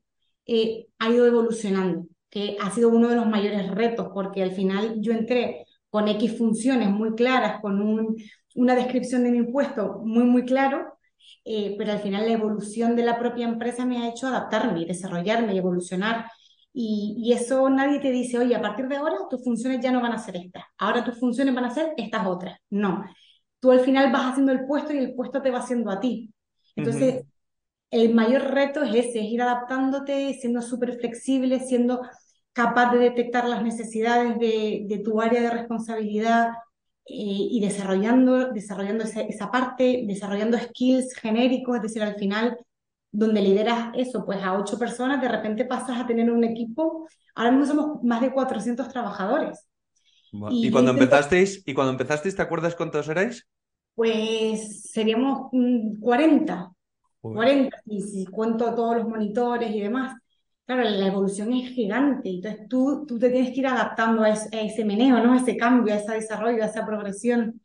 eh, 0.45 0.87
ha 0.99 1.09
ido 1.09 1.25
evolucionando, 1.25 2.07
que 2.29 2.57
ha 2.61 2.71
sido 2.71 2.89
uno 2.89 3.07
de 3.09 3.15
los 3.15 3.27
mayores 3.27 3.69
retos, 3.71 4.09
porque 4.13 4.43
al 4.43 4.51
final 4.51 4.95
yo 4.99 5.13
entré 5.13 5.65
con 5.89 6.07
X 6.07 6.37
funciones 6.37 6.89
muy 6.89 7.15
claras, 7.15 7.61
con 7.61 7.81
un, 7.81 8.15
una 8.55 8.75
descripción 8.75 9.23
de 9.23 9.31
mi 9.31 9.43
puesto 9.43 10.01
muy, 10.05 10.23
muy 10.25 10.45
claro, 10.45 10.98
eh, 11.45 11.75
pero 11.77 11.91
al 11.91 11.99
final 11.99 12.25
la 12.25 12.33
evolución 12.33 12.95
de 12.95 13.03
la 13.03 13.17
propia 13.19 13.47
empresa 13.47 13.85
me 13.85 13.97
ha 13.99 14.09
hecho 14.09 14.27
adaptarme, 14.27 14.85
desarrollarme 14.85 15.53
y 15.53 15.57
evolucionar. 15.57 16.25
Y, 16.71 17.15
y, 17.17 17.33
eso 17.33 17.69
nadie 17.69 17.99
te 17.99 18.11
dice, 18.11 18.37
oye, 18.37 18.55
a 18.55 18.61
partir 18.61 18.87
de 18.87 18.97
ahora 18.97 19.15
tus 19.29 19.43
funciones 19.43 19.81
ya 19.81 19.91
no 19.91 20.01
van 20.01 20.13
a 20.13 20.19
ser 20.19 20.37
estas, 20.37 20.63
ahora 20.77 21.03
tus 21.03 21.19
funciones 21.19 21.55
van 21.55 21.65
a 21.65 21.73
ser 21.73 21.93
estas 21.97 22.27
otras. 22.27 22.57
No, 22.69 23.03
tú 23.59 23.71
al 23.71 23.79
final 23.81 24.11
vas 24.11 24.31
haciendo 24.31 24.51
el 24.51 24.65
puesto 24.65 24.93
y 24.93 24.99
el 24.99 25.15
puesto 25.15 25.41
te 25.41 25.51
va 25.51 25.59
haciendo 25.59 25.91
a 25.91 25.99
ti. 25.99 26.31
Entonces, 26.75 27.25
el 27.91 28.13
mayor 28.13 28.43
reto 28.53 28.83
es 28.83 28.93
ese, 28.95 29.19
es 29.19 29.25
ir 29.31 29.41
adaptándote, 29.41 30.33
siendo 30.35 30.61
súper 30.61 30.97
flexible, 30.99 31.59
siendo 31.59 32.01
capaz 32.53 32.91
de 32.93 32.99
detectar 32.99 33.47
las 33.47 33.63
necesidades 33.63 34.37
de, 34.39 34.85
de 34.87 34.99
tu 34.99 35.21
área 35.21 35.41
de 35.41 35.49
responsabilidad 35.49 36.51
y 37.05 37.59
desarrollando, 37.59 38.51
desarrollando 38.51 39.03
esa, 39.03 39.21
esa, 39.21 39.49
parte, 39.49 40.03
desarrollando 40.05 40.57
skills 40.57 41.15
genéricos, 41.15 41.77
es 41.77 41.81
decir, 41.81 42.03
al 42.03 42.15
final, 42.15 42.57
donde 43.11 43.41
lideras 43.41 43.91
eso, 43.95 44.25
pues 44.25 44.41
a 44.43 44.53
ocho 44.53 44.77
personas, 44.77 45.21
de 45.21 45.27
repente 45.27 45.65
pasas 45.65 45.99
a 45.99 46.05
tener 46.05 46.29
un 46.29 46.43
equipo, 46.43 47.07
ahora 47.35 47.51
mismo 47.51 47.65
somos 47.65 48.03
más 48.03 48.21
de 48.21 48.31
400 48.31 48.87
trabajadores. 48.89 49.67
Y, 50.51 50.67
y 50.67 50.71
cuando 50.71 50.91
empezasteis, 50.91 51.63
¿y 51.65 51.73
cuando 51.73 51.93
empezasteis, 51.93 52.35
te 52.35 52.41
acuerdas 52.41 52.75
cuántos 52.75 53.09
erais? 53.09 53.47
Pues 53.95 54.83
seríamos 54.91 55.49
40, 55.99 56.71
40, 57.21 57.77
y 57.85 58.01
si 58.01 58.25
cuento 58.27 58.73
todos 58.75 58.97
los 58.97 59.07
monitores 59.07 59.71
y 59.71 59.81
demás. 59.81 60.15
Claro, 60.69 60.83
la 60.83 61.07
evolución 61.07 61.51
es 61.53 61.71
gigante, 61.71 62.29
entonces 62.29 62.67
tú, 62.69 63.03
tú 63.07 63.17
te 63.19 63.29
tienes 63.31 63.51
que 63.53 63.59
ir 63.61 63.67
adaptando 63.67 64.21
a 64.23 64.29
ese, 64.29 64.55
a 64.55 64.61
ese 64.61 64.85
meneo, 64.85 65.19
¿no? 65.23 65.33
A 65.33 65.37
ese 65.37 65.57
cambio, 65.57 65.93
a 65.93 65.97
ese 65.97 66.13
desarrollo, 66.13 66.63
a 66.63 66.67
esa 66.67 66.85
progresión. 66.85 67.59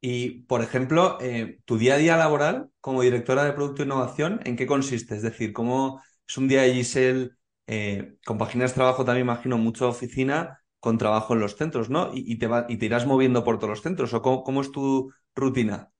Y, 0.00 0.42
por 0.44 0.62
ejemplo, 0.62 1.18
eh, 1.20 1.60
tu 1.64 1.78
día 1.78 1.94
a 1.94 1.96
día 1.98 2.16
laboral 2.16 2.70
como 2.80 3.02
directora 3.02 3.44
de 3.44 3.52
Producto 3.52 3.82
e 3.82 3.84
Innovación, 3.86 4.40
¿en 4.44 4.56
qué 4.56 4.66
consiste? 4.66 5.14
Es 5.14 5.22
decir, 5.22 5.52
¿cómo 5.52 6.02
es 6.26 6.36
un 6.38 6.48
día 6.48 6.62
de 6.62 6.74
Giselle? 6.74 7.30
Eh, 7.68 8.16
compaginas 8.26 8.74
trabajo 8.74 9.04
también, 9.04 9.26
imagino, 9.26 9.58
mucho 9.58 9.88
oficina 9.88 10.58
con 10.80 10.98
trabajo 10.98 11.34
en 11.34 11.40
los 11.40 11.56
centros, 11.56 11.90
¿no? 11.90 12.10
Y, 12.12 12.32
y 12.32 12.38
te, 12.38 12.48
va, 12.48 12.66
y 12.68 12.78
te 12.78 12.86
irás 12.86 13.06
moviendo 13.06 13.44
por 13.44 13.58
todos 13.58 13.70
los 13.70 13.82
centros, 13.82 14.12
¿o 14.14 14.22
cómo, 14.22 14.42
cómo 14.42 14.60
es 14.62 14.72
tu 14.72 15.12
rutina? 15.36 15.92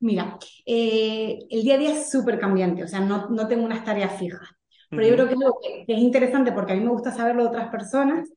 Mira, 0.00 0.38
eh, 0.66 1.38
el 1.50 1.62
día 1.62 1.74
a 1.74 1.78
día 1.78 1.92
es 1.92 2.10
súper 2.10 2.38
cambiante, 2.38 2.82
o 2.84 2.88
sea, 2.88 3.00
no, 3.00 3.28
no 3.30 3.46
tengo 3.48 3.64
unas 3.64 3.84
tareas 3.84 4.18
fijas. 4.18 4.57
Pero 4.90 5.02
yo 5.02 5.14
creo 5.14 5.28
que 5.28 5.34
es, 5.34 5.40
algo 5.40 5.60
que, 5.60 5.92
es 5.92 5.98
interesante 5.98 6.52
porque 6.52 6.72
a 6.72 6.76
mí 6.76 6.82
me 6.82 6.90
gusta 6.90 7.12
saberlo 7.12 7.42
de 7.42 7.48
otras 7.48 7.68
personas. 7.70 8.28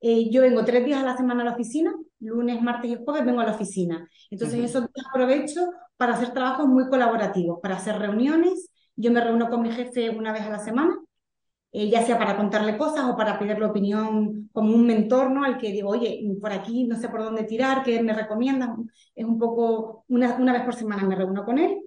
Eh, 0.00 0.30
yo 0.30 0.42
vengo 0.42 0.64
tres 0.64 0.84
días 0.84 1.02
a 1.02 1.06
la 1.06 1.16
semana 1.16 1.42
a 1.42 1.46
la 1.46 1.52
oficina, 1.52 1.94
lunes, 2.20 2.60
martes 2.62 2.90
y 2.90 3.04
jueves 3.04 3.24
vengo 3.24 3.40
a 3.40 3.46
la 3.46 3.52
oficina. 3.52 4.08
Entonces, 4.30 4.58
uh 4.58 4.62
-huh. 4.62 4.66
esos 4.66 4.82
días 4.92 5.06
aprovecho 5.10 5.60
para 5.96 6.14
hacer 6.14 6.32
trabajos 6.32 6.66
muy 6.68 6.88
colaborativos, 6.88 7.60
para 7.60 7.76
hacer 7.76 7.98
reuniones. 7.98 8.70
Yo 8.94 9.10
me 9.10 9.20
reúno 9.20 9.48
con 9.50 9.62
mi 9.62 9.70
jefe 9.72 10.10
una 10.10 10.32
vez 10.32 10.42
a 10.42 10.50
la 10.50 10.58
semana, 10.58 10.96
eh, 11.72 11.90
ya 11.90 12.02
sea 12.04 12.18
para 12.18 12.36
contarle 12.36 12.78
cosas 12.78 13.04
o 13.04 13.16
para 13.16 13.38
pedirle 13.38 13.66
opinión 13.66 14.48
como 14.52 14.74
un 14.74 14.86
mentor, 14.86 15.30
¿no? 15.30 15.44
Al 15.44 15.58
que 15.58 15.72
digo, 15.72 15.90
oye, 15.90 16.22
por 16.40 16.52
aquí 16.52 16.84
no 16.84 16.96
sé 16.96 17.08
por 17.08 17.22
dónde 17.22 17.44
tirar, 17.44 17.82
¿qué 17.82 18.02
me 18.02 18.14
recomiendas? 18.14 18.70
Es 19.14 19.24
un 19.24 19.38
poco, 19.38 20.04
una, 20.08 20.36
una 20.36 20.52
vez 20.52 20.62
por 20.62 20.74
semana 20.74 21.04
me 21.04 21.14
reúno 21.16 21.44
con 21.44 21.58
él. 21.58 21.78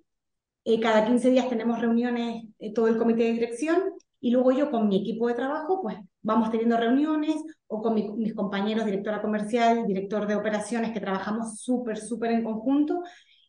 Eh, 0.65 0.79
cada 0.79 1.05
15 1.05 1.31
días 1.31 1.49
tenemos 1.49 1.79
reuniones, 1.79 2.45
eh, 2.59 2.73
todo 2.73 2.87
el 2.87 2.97
comité 2.97 3.23
de 3.23 3.33
dirección, 3.33 3.81
y 4.21 4.31
luego 4.31 4.51
yo 4.51 4.69
con 4.69 4.87
mi 4.87 4.97
equipo 5.01 5.27
de 5.27 5.33
trabajo, 5.33 5.81
pues 5.81 5.97
vamos 6.21 6.51
teniendo 6.51 6.77
reuniones 6.77 7.35
o 7.67 7.81
con 7.81 7.93
mi, 7.93 8.09
mis 8.11 8.33
compañeros, 8.33 8.85
directora 8.85 9.21
comercial, 9.21 9.85
director 9.87 10.27
de 10.27 10.35
operaciones, 10.35 10.91
que 10.91 10.99
trabajamos 10.99 11.59
súper, 11.61 11.97
súper 11.97 12.31
en 12.31 12.43
conjunto, 12.43 13.01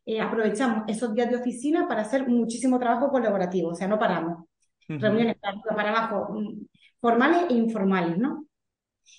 eh, 0.07 0.21
aprovechamos 0.21 0.85
esos 0.89 1.15
días 1.15 1.31
de 1.31 1.37
oficina 1.37 1.89
para 1.89 2.03
hacer 2.03 2.29
muchísimo 2.29 2.79
trabajo 2.79 3.11
colaborativo, 3.11 3.71
o 3.71 3.75
sea, 3.75 3.89
no 3.89 3.99
paramos. 3.99 4.45
Uh 4.89 4.95
-huh. 4.95 5.00
Reuniones 5.00 5.37
para, 5.41 5.61
para 5.77 5.91
abajo, 5.91 6.35
mm, 6.35 6.67
formales 7.00 7.47
e 7.50 7.55
informales, 7.55 8.19
¿no? 8.19 8.47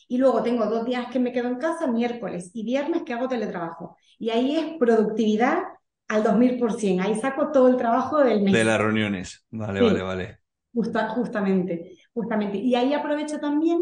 Y 0.07 0.17
luego 0.17 0.43
tengo 0.43 0.65
dos 0.65 0.85
días 0.85 1.07
que 1.11 1.19
me 1.19 1.31
quedo 1.31 1.47
en 1.47 1.57
casa, 1.57 1.87
miércoles 1.87 2.51
y 2.53 2.63
viernes 2.63 3.03
que 3.03 3.13
hago 3.13 3.27
teletrabajo. 3.27 3.97
Y 4.19 4.29
ahí 4.29 4.55
es 4.55 4.77
productividad 4.77 5.63
al 6.07 6.23
2000%. 6.23 7.01
Ahí 7.01 7.15
saco 7.15 7.51
todo 7.51 7.67
el 7.69 7.77
trabajo 7.77 8.19
del 8.19 8.41
mes. 8.41 8.53
De 8.53 8.63
las 8.63 8.79
reuniones. 8.79 9.45
Vale, 9.49 9.79
sí. 9.79 9.85
vale, 9.85 10.01
vale. 10.01 10.40
Justa, 10.73 11.09
justamente, 11.09 11.97
justamente. 12.13 12.57
Y 12.57 12.75
ahí 12.75 12.93
aprovecho 12.93 13.39
también 13.39 13.81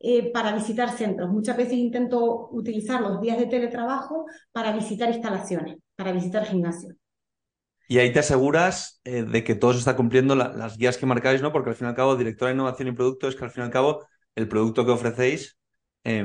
eh, 0.00 0.30
para 0.32 0.54
visitar 0.54 0.90
centros. 0.90 1.30
Muchas 1.30 1.56
veces 1.56 1.74
intento 1.74 2.48
utilizar 2.50 3.00
los 3.00 3.20
días 3.20 3.38
de 3.38 3.46
teletrabajo 3.46 4.26
para 4.52 4.72
visitar 4.72 5.08
instalaciones, 5.08 5.78
para 5.94 6.12
visitar 6.12 6.44
gimnasios. 6.44 6.94
Y 7.88 7.98
ahí 7.98 8.12
te 8.12 8.18
aseguras 8.18 9.00
eh, 9.04 9.22
de 9.22 9.44
que 9.44 9.54
todo 9.54 9.72
se 9.72 9.78
está 9.78 9.96
cumpliendo 9.96 10.34
la, 10.34 10.48
las 10.48 10.76
guías 10.76 10.98
que 10.98 11.06
marcáis, 11.06 11.40
¿no? 11.40 11.52
Porque 11.52 11.70
al 11.70 11.76
fin 11.76 11.86
y 11.86 11.90
al 11.90 11.96
cabo, 11.96 12.16
directora 12.16 12.48
de 12.50 12.54
innovación 12.56 12.88
y 12.88 12.92
producto 12.92 13.28
es 13.28 13.36
que 13.36 13.44
al 13.44 13.50
fin 13.50 13.62
y 13.62 13.66
al 13.66 13.72
cabo 13.72 14.06
el 14.34 14.48
producto 14.48 14.84
que 14.84 14.92
ofrecéis, 14.92 15.56
eh, 16.04 16.24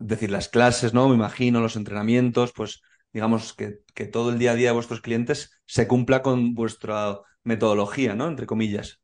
es 0.00 0.06
decir, 0.08 0.30
las 0.30 0.48
clases, 0.48 0.92
¿no? 0.92 1.08
Me 1.08 1.14
imagino, 1.14 1.60
los 1.60 1.76
entrenamientos, 1.76 2.52
pues 2.52 2.82
digamos 3.12 3.52
que, 3.54 3.80
que 3.94 4.06
todo 4.06 4.30
el 4.30 4.38
día 4.38 4.52
a 4.52 4.54
día 4.54 4.68
de 4.70 4.74
vuestros 4.74 5.00
clientes 5.00 5.60
se 5.66 5.86
cumpla 5.86 6.22
con 6.22 6.54
vuestra 6.54 7.18
metodología, 7.44 8.14
¿no? 8.14 8.26
Entre 8.26 8.46
comillas. 8.46 9.01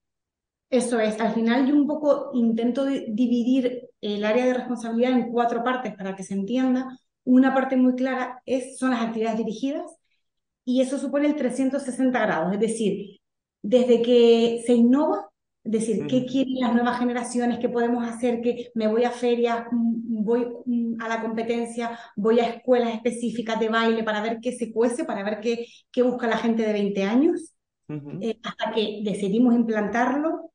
Eso 0.71 1.01
es, 1.01 1.19
al 1.19 1.33
final 1.33 1.67
yo 1.67 1.75
un 1.75 1.87
poco 1.87 2.31
intento 2.35 2.85
dividir 2.85 3.89
el 4.03 4.25
área 4.25 4.45
de 4.45 4.55
responsabilidad 4.55 5.13
en 5.13 5.33
cuatro 5.33 5.65
partes 5.65 5.95
para 5.95 6.15
que 6.15 6.23
se 6.23 6.35
entienda. 6.35 6.99
Una 7.25 7.55
parte 7.55 7.77
muy 7.77 7.95
clara 7.95 8.43
es, 8.45 8.79
son 8.79 8.91
las 8.91 9.03
actividades 9.03 9.39
dirigidas 9.39 9.99
y 10.65 10.83
eso 10.83 10.99
supone 10.99 11.29
el 11.29 11.37
360 11.37 12.21
grados, 12.21 12.53
es 12.53 12.61
decir, 12.61 13.21
desde 13.63 14.03
que 14.03 14.63
se 14.67 14.75
innova, 14.75 15.31
es 15.65 15.73
decir, 15.73 16.07
qué 16.07 16.27
quieren 16.27 16.61
las 16.61 16.75
nuevas 16.75 16.99
generaciones, 16.99 17.59
qué 17.59 17.71
podemos 17.71 18.07
hacer, 18.07 18.43
que 18.43 18.71
me 18.75 18.87
voy 18.87 19.05
a 19.05 19.11
ferias, 19.11 19.65
voy 19.73 20.47
a 21.01 21.09
la 21.09 21.23
competencia, 21.23 21.99
voy 22.17 22.41
a 22.41 22.49
escuelas 22.49 22.95
específicas 22.95 23.59
de 23.59 23.71
baile 23.71 24.03
para 24.03 24.23
ver 24.23 24.41
qué 24.43 24.53
se 24.53 24.71
cuece, 24.73 25.05
para 25.05 25.25
ver 25.25 25.41
qué, 25.41 25.67
qué 25.91 26.03
busca 26.03 26.27
la 26.27 26.37
gente 26.37 26.63
de 26.63 26.73
20 26.75 27.03
años, 27.03 27.55
uh 27.89 27.95
-huh. 27.95 28.19
eh, 28.23 28.39
hasta 28.43 28.73
que 28.73 29.01
decidimos 29.03 29.55
implantarlo, 29.55 30.48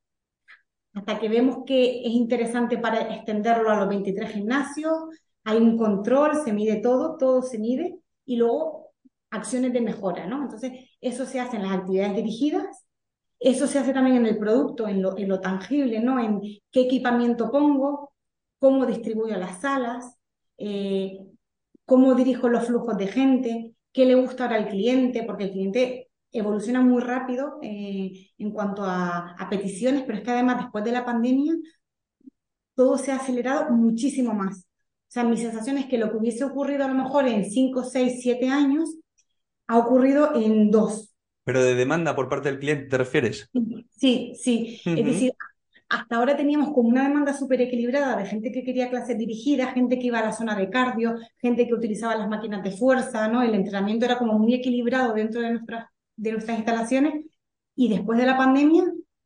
hasta 0.94 1.20
que 1.20 1.30
vemos 1.30 1.60
que 1.66 2.02
es 2.02 2.12
interesante 2.14 2.78
para 2.78 3.14
extenderlo 3.14 3.70
a 3.72 3.80
los 3.80 3.90
23 3.90 4.32
gimnasios, 4.32 4.94
hay 5.44 5.58
un 5.58 5.78
control, 5.78 6.36
se 6.44 6.54
mide 6.54 6.78
todo, 6.78 7.18
todo 7.18 7.42
se 7.42 7.60
mide, 7.60 7.98
y 8.26 8.38
luego 8.38 8.92
acciones 9.32 9.74
de 9.74 9.82
mejora, 9.82 10.28
¿no? 10.28 10.44
Entonces, 10.44 10.72
eso 11.02 11.26
se 11.26 11.40
hace 11.40 11.58
en 11.58 11.64
las 11.64 11.74
actividades 11.74 12.16
dirigidas, 12.16 12.86
eso 13.40 13.68
se 13.68 13.80
hace 13.80 13.94
también 13.94 14.18
en 14.18 14.26
el 14.28 14.38
producto, 14.38 14.88
en 14.88 15.02
lo, 15.02 15.18
en 15.18 15.28
lo 15.28 15.42
tangible, 15.42 16.00
¿no? 16.00 16.20
En 16.20 16.40
qué 16.72 16.82
equipamiento 16.82 17.52
pongo, 17.52 18.14
cómo 18.60 18.86
distribuyo 18.86 19.36
las 19.38 19.60
salas, 19.60 20.18
eh, 20.58 21.20
cómo 21.86 22.16
dirijo 22.16 22.48
los 22.48 22.68
flujos 22.68 22.98
de 22.98 23.08
gente, 23.08 23.74
qué 23.92 24.06
le 24.06 24.16
gusta 24.16 24.46
ahora 24.46 24.58
al 24.58 24.70
cliente, 24.70 25.24
porque 25.24 25.46
el 25.46 25.52
cliente 25.52 26.10
evoluciona 26.34 26.82
muy 26.82 27.02
rápido 27.02 27.60
eh, 27.62 28.32
en 28.38 28.52
cuanto 28.52 28.84
a, 28.84 29.36
a, 29.38 29.50
peticiones, 29.50 30.04
pero 30.04 30.18
es 30.18 30.24
que 30.24 30.32
además 30.32 30.64
después 30.64 30.84
de 30.84 30.92
la 30.92 31.06
pandemia 31.06 31.54
todo 32.76 32.98
se 32.98 33.12
ha 33.12 33.18
acelerado 33.18 33.72
muchísimo 33.72 34.34
más. 34.34 34.60
O 34.60 35.12
sea, 35.14 35.24
mi 35.24 35.38
sensación 35.38 35.78
es 35.78 35.86
que 35.86 36.00
lo 36.00 36.10
que 36.10 36.18
hubiese 36.18 36.44
ocurrido 36.44 36.86
a 36.86 36.88
lo 36.88 36.96
mejor 36.96 37.28
en 37.28 37.46
5, 37.46 37.84
6, 37.84 38.20
7 38.22 38.50
años 38.50 38.98
ha 39.68 39.78
ocurrido 39.78 40.36
en 40.36 40.72
2. 40.72 41.14
Pero 41.44 41.64
de 41.64 41.76
demanda 41.76 42.16
por 42.16 42.30
parte 42.30 42.50
del 42.50 42.60
cliente, 42.60 42.88
¿te 42.88 42.98
refieres? 42.98 43.50
Sí, 43.92 44.34
sí. 44.36 44.82
Uh 44.86 44.90
-huh. 44.90 45.00
Es 45.00 45.06
decir, 45.06 45.34
hasta 45.90 46.16
ahora 46.16 46.36
teníamos 46.36 46.74
como 46.74 46.90
una 46.90 47.08
demanda 47.08 47.34
súper 47.34 47.62
equilibrada 47.62 48.16
de 48.18 48.26
gente 48.26 48.52
que 48.52 48.64
quería 48.64 48.90
clases 48.90 49.16
dirigidas, 49.16 49.76
gente 49.76 50.00
que 50.00 50.08
iba 50.08 50.18
a 50.20 50.24
la 50.24 50.32
zona 50.32 50.56
de 50.56 50.70
cardio, 50.70 51.16
gente 51.38 51.68
que 51.68 51.76
utilizaba 51.76 52.16
las 52.16 52.28
máquinas 52.28 52.64
de 52.64 52.72
fuerza, 52.72 53.28
¿no? 53.28 53.44
El 53.44 53.54
entrenamiento 53.54 54.06
era 54.06 54.18
como 54.18 54.40
muy 54.40 54.56
equilibrado 54.56 55.14
dentro 55.14 55.42
de 55.42 55.52
nuestras 55.52 55.86
de 56.16 56.32
nuestras 56.32 56.58
instalaciones 56.58 57.26
y 57.76 57.90
después 57.90 58.20
de 58.20 58.26
la 58.26 58.38
pandemia, 58.38 58.84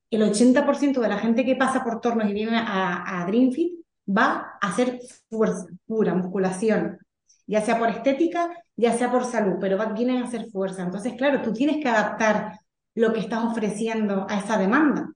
el 0.10 0.22
80% 0.22 1.02
de 1.02 1.10
la 1.10 1.18
gente 1.18 1.46
que 1.46 1.56
pasa 1.56 1.84
por 1.84 2.00
tornos 2.00 2.30
y 2.30 2.34
viene 2.34 2.58
a, 2.58 3.22
a 3.22 3.26
DreamFit 3.26 3.74
va 4.08 4.58
a 4.62 4.68
hacer 4.70 5.00
fuerza 5.30 5.68
pura, 5.86 6.16
musculación, 6.16 6.98
ya 7.46 7.62
sea 7.62 7.78
por 7.78 7.90
estética, 7.90 8.50
ya 8.76 8.94
sea 8.94 9.12
por 9.12 9.26
salud, 9.26 9.56
pero 9.60 9.78
va, 9.78 9.88
vienen 9.88 10.22
a 10.22 10.26
hacer 10.26 10.50
fuerza. 10.50 10.84
Entonces, 10.84 11.14
claro, 11.14 11.42
tú 11.42 11.54
tienes 11.54 11.78
que 11.78 11.90
adaptar 11.90 12.60
lo 12.96 13.14
que 13.14 13.20
estás 13.20 13.44
ofreciendo 13.44 14.26
a 14.30 14.40
esa 14.40 14.58
demanda. 14.58 15.12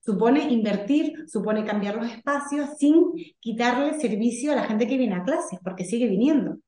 Supone 0.00 0.50
invertir, 0.50 1.28
supone 1.28 1.64
cambiar 1.64 1.96
los 1.96 2.10
espacios 2.10 2.70
sin 2.78 3.12
quitarle 3.38 3.98
servicio 4.00 4.52
a 4.52 4.56
la 4.56 4.64
gente 4.64 4.88
que 4.88 4.98
viene 4.98 5.14
a 5.14 5.22
clases, 5.22 5.58
porque 5.62 5.84
sigue 5.84 6.08
viniendo. 6.08 6.58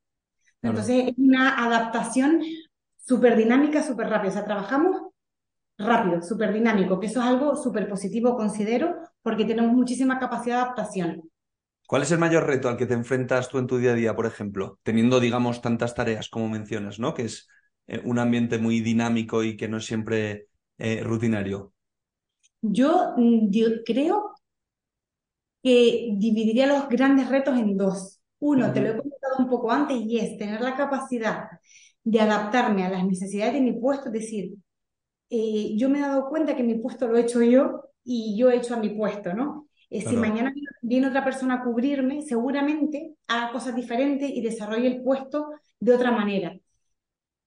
Entonces, 0.63 1.09
es 1.09 1.15
una 1.19 1.63
adaptación 1.65 2.41
súper 3.07 3.37
dinámica, 3.37 3.83
súper 3.83 4.09
rápida. 4.09 4.31
O 4.31 4.33
sea, 4.33 4.45
trabajamos 4.45 5.03
rápido, 5.79 6.23
súper 6.23 6.53
dinámico, 6.53 7.01
que 7.01 7.07
eso 7.07 7.21
es 7.21 7.27
algo 7.27 7.57
súper 7.57 7.89
positivo, 7.89 8.37
considero, 8.37 8.97
porque 9.23 9.45
tenemos 9.45 9.73
muchísima 9.73 10.19
capacidad 10.19 10.57
de 10.57 10.63
adaptación. 10.63 11.31
¿Cuál 11.87 12.03
es 12.03 12.13
el 12.13 12.19
mayor 12.19 12.47
reto 12.47 12.69
al 12.69 12.77
que 12.77 12.87
te 12.87 12.95
enfrentas 12.95 13.49
tú 13.49 13.59
en 13.59 13.67
tu 13.67 13.77
día 13.77 13.91
a 13.91 13.95
día, 13.95 14.17
por 14.17 14.27
ejemplo, 14.27 14.79
teniendo, 14.83 15.21
digamos, 15.21 15.61
tantas 15.61 15.95
tareas 15.95 16.29
como 16.29 16.49
mencionas, 16.49 16.99
¿no? 16.99 17.13
Que 17.13 17.25
es 17.25 17.49
eh, 17.87 18.01
un 18.05 18.19
ambiente 18.19 18.59
muy 18.59 18.81
dinámico 18.81 19.43
y 19.43 19.57
que 19.57 19.69
no 19.69 19.77
es 19.77 19.85
siempre 19.85 20.49
eh, 20.79 21.03
rutinario. 21.03 21.75
Yo, 22.63 23.13
mm, 23.17 23.51
yo 23.51 23.67
creo 23.85 24.35
que 25.63 26.11
dividiría 26.17 26.67
los 26.67 26.89
grandes 26.89 27.29
retos 27.29 27.59
en 27.59 27.77
dos. 27.77 28.21
Uno, 28.39 28.73
te 28.73 28.81
lo 28.81 28.89
he 28.89 28.97
comentado 28.97 29.37
un 29.39 29.49
poco 29.49 29.71
antes, 29.71 29.97
y 29.99 30.19
es 30.19 30.39
tener 30.39 30.61
la 30.61 30.77
capacidad 30.77 31.49
de 32.05 32.21
adaptarme 32.21 32.85
a 32.85 32.91
las 32.91 33.05
necesidades 33.05 33.55
de 33.55 33.63
mi 33.63 33.73
puesto, 33.73 34.07
es 34.07 34.13
decir, 34.13 34.55
eh, 35.31 35.75
yo 35.77 35.89
me 35.89 35.99
he 35.99 36.03
dado 36.03 36.29
cuenta 36.29 36.55
que 36.55 36.63
mi 36.63 36.75
puesto 36.77 37.09
lo 37.09 37.17
he 37.17 37.23
hecho 37.23 37.43
yo 37.43 37.89
y 38.05 38.37
yo 38.37 38.51
he 38.51 38.57
hecho 38.57 38.75
a 38.75 38.79
mi 38.79 38.91
puesto, 38.91 39.33
¿no? 39.33 39.69
Eh, 39.91 40.03
si 40.03 40.17
mañana 40.17 40.53
viene 40.83 41.09
otra 41.09 41.25
persona 41.25 41.55
a 41.55 41.65
cubrirme, 41.65 42.23
seguramente 42.23 43.15
haga 43.29 43.53
cosas 43.53 43.75
diferentes 43.75 44.31
y 44.31 44.41
desarrolle 44.43 44.89
el 44.89 45.03
puesto 45.03 45.51
de 45.79 45.95
otra 45.95 46.11
manera. 46.11 46.57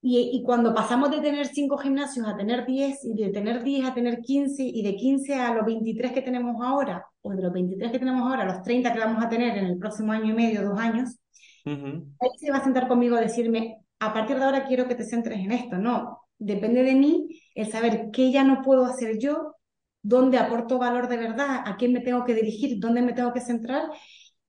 Y, 0.00 0.30
y, 0.32 0.42
cuando 0.44 0.72
pasamos 0.72 1.10
de 1.10 1.20
tener 1.20 1.46
cinco 1.46 1.76
gimnasios 1.76 2.26
a 2.26 2.36
tener 2.36 2.64
10 2.64 3.04
y 3.04 3.14
de 3.14 3.30
tener 3.30 3.64
10 3.64 3.84
a 3.84 3.94
tener 3.94 4.20
15 4.20 4.62
y 4.62 4.82
de 4.82 4.94
15 4.94 5.34
a 5.34 5.52
los 5.54 5.66
23 5.66 6.12
que 6.12 6.22
tenemos 6.22 6.64
ahora, 6.64 7.04
o 7.20 7.32
de 7.32 7.42
los 7.42 7.52
23 7.52 7.90
que 7.90 7.98
tenemos 7.98 8.22
ahora 8.22 8.44
a 8.44 8.46
los 8.46 8.62
30 8.62 8.92
que 8.92 8.98
vamos 9.00 9.24
a 9.24 9.28
tener 9.28 9.58
en 9.58 9.66
el 9.66 9.76
próximo 9.76 10.12
año 10.12 10.32
y 10.32 10.36
medio, 10.36 10.62
dos 10.62 10.78
años, 10.78 11.18
ahí 11.66 12.30
se 12.38 12.50
va 12.50 12.58
a 12.58 12.64
sentar 12.64 12.86
conmigo 12.86 13.16
a 13.16 13.20
decirme, 13.20 13.78
a 14.00 14.12
partir 14.12 14.38
de 14.38 14.44
ahora 14.44 14.66
quiero 14.66 14.88
que 14.88 14.94
te 14.94 15.04
centres 15.04 15.38
en 15.40 15.52
esto. 15.52 15.76
No, 15.78 16.22
depende 16.38 16.82
de 16.82 16.94
mí 16.94 17.28
el 17.54 17.70
saber 17.70 18.10
qué 18.12 18.30
ya 18.32 18.44
no 18.44 18.62
puedo 18.62 18.84
hacer 18.84 19.18
yo, 19.18 19.56
dónde 20.02 20.38
aporto 20.38 20.78
valor 20.78 21.08
de 21.08 21.16
verdad, 21.16 21.62
a 21.64 21.76
quién 21.76 21.92
me 21.92 22.00
tengo 22.00 22.24
que 22.24 22.34
dirigir, 22.34 22.78
dónde 22.78 23.02
me 23.02 23.12
tengo 23.12 23.32
que 23.32 23.40
centrar 23.40 23.82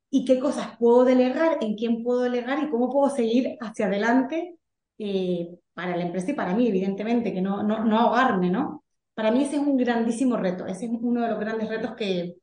y 0.09 0.25
qué 0.25 0.39
cosas 0.39 0.77
puedo 0.77 1.05
delegar, 1.05 1.57
en 1.61 1.75
quién 1.75 2.03
puedo 2.03 2.21
delegar 2.21 2.63
y 2.63 2.69
cómo 2.69 2.89
puedo 2.91 3.09
seguir 3.15 3.57
hacia 3.61 3.87
adelante 3.87 4.55
eh, 4.97 5.49
para 5.73 5.95
la 5.95 6.03
empresa 6.03 6.31
y 6.31 6.33
para 6.35 6.55
mí, 6.55 6.67
evidentemente, 6.67 7.33
que 7.33 7.41
no, 7.41 7.63
no, 7.63 7.85
no 7.85 7.99
ahogarme, 7.99 8.49
¿no? 8.49 8.83
Para 9.13 9.31
mí 9.31 9.43
ese 9.43 9.57
es 9.57 9.61
un 9.61 9.77
grandísimo 9.77 10.37
reto, 10.37 10.65
ese 10.65 10.85
es 10.85 10.91
uno 11.01 11.21
de 11.21 11.29
los 11.29 11.39
grandes 11.39 11.69
retos 11.69 11.95
que, 11.95 12.35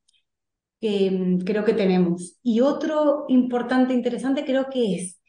que 0.80 1.10
mm, 1.10 1.38
creo 1.40 1.64
que 1.64 1.74
tenemos. 1.74 2.38
Y 2.42 2.60
otro 2.60 3.24
importante, 3.28 3.94
interesante, 3.94 4.44
creo 4.44 4.68
que 4.70 4.96
es 4.96 5.20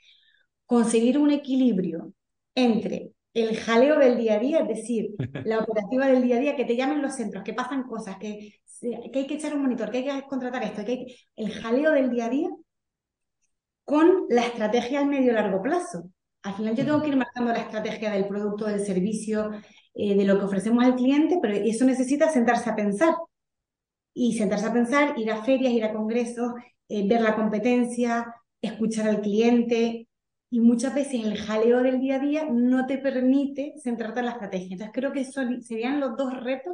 conseguir 0.68 1.18
un 1.18 1.32
equilibrio 1.32 2.14
entre 2.54 3.14
el 3.34 3.58
jaleo 3.58 3.98
del 3.98 4.18
día 4.18 4.36
a 4.36 4.40
día, 4.40 4.60
es 4.60 4.68
decir, 4.68 5.16
la 5.46 5.60
operativa 5.60 6.08
del 6.08 6.22
día 6.22 6.38
a 6.38 6.40
día, 6.40 6.56
que 6.56 6.66
te 6.66 6.76
llamen 6.76 7.02
los 7.02 7.16
centros, 7.16 7.44
que 7.44 7.54
pasan 7.54 7.84
cosas, 7.84 8.18
que, 8.18 8.60
que 8.82 9.20
hay 9.20 9.28
que 9.28 9.36
echar 9.36 9.56
un 9.56 9.64
monitor, 9.64 9.90
que 9.90 9.98
hay 9.98 10.22
que 10.22 10.28
contratar 10.28 10.64
esto, 10.64 10.86
que 10.86 10.92
hay 10.92 11.16
el 11.36 11.52
jaleo 11.52 11.92
del 11.92 12.12
día 12.12 12.26
a 12.26 12.30
día 12.30 12.50
con 13.84 14.26
la 14.30 14.42
estrategia 14.42 15.00
al 15.00 15.08
medio 15.08 15.32
y 15.32 15.36
largo 15.36 15.62
plazo. 15.62 16.10
Al 16.44 16.54
final 16.56 16.76
yo 16.76 16.86
tengo 16.86 17.02
que 17.02 17.10
ir 17.10 17.16
marcando 17.16 17.52
la 17.54 17.60
estrategia 17.60 18.12
del 18.12 18.28
producto, 18.28 18.66
del 18.66 18.86
servicio, 18.86 19.52
eh, 19.94 20.16
de 20.16 20.26
lo 20.26 20.38
que 20.38 20.46
ofrecemos 20.46 20.84
al 20.84 20.96
cliente, 20.96 21.40
pero 21.42 21.56
eso 21.56 21.86
necesita 21.86 22.30
sentarse 22.30 22.70
a 22.70 22.76
pensar 22.76 23.16
y 24.14 24.38
sentarse 24.38 24.66
a 24.66 24.74
pensar, 24.74 25.18
ir 25.18 25.32
a 25.32 25.44
ferias, 25.44 25.72
ir 25.74 25.86
a 25.86 25.94
congresos, 25.94 26.54
eh, 26.90 27.08
ver 27.08 27.22
la 27.22 27.36
competencia, 27.36 28.34
escuchar 28.62 29.08
al 29.08 29.22
cliente. 29.22 30.07
Y 30.50 30.60
muchas 30.62 30.96
veces 30.96 31.26
el 31.26 31.38
jaleo 31.38 31.84
del 31.84 32.00
día 32.00 32.16
a 32.16 32.20
día 32.20 32.48
no 32.50 32.86
te 32.88 32.98
permite 32.98 33.74
centrarte 33.84 34.20
en 34.22 34.28
la 34.28 34.32
estrategia. 34.34 34.74
Entonces 34.74 34.94
creo 34.94 35.12
que 35.12 35.26
son, 35.26 35.62
serían 35.62 36.00
los 36.00 36.16
dos 36.16 36.34
retos 36.42 36.74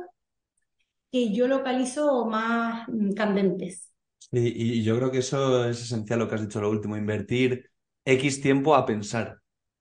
que 1.11 1.33
yo 1.33 1.47
localizo 1.47 2.25
más 2.25 2.87
mm, 2.87 3.11
candentes. 3.13 3.91
Y, 4.31 4.79
y 4.79 4.83
yo 4.83 4.97
creo 4.97 5.11
que 5.11 5.19
eso 5.19 5.65
es 5.65 5.81
esencial 5.81 6.19
lo 6.19 6.27
que 6.27 6.35
has 6.35 6.41
dicho 6.41 6.61
lo 6.61 6.69
último, 6.69 6.97
invertir 6.97 7.69
X 8.05 8.41
tiempo 8.41 8.75
a 8.75 8.85
pensar. 8.85 9.39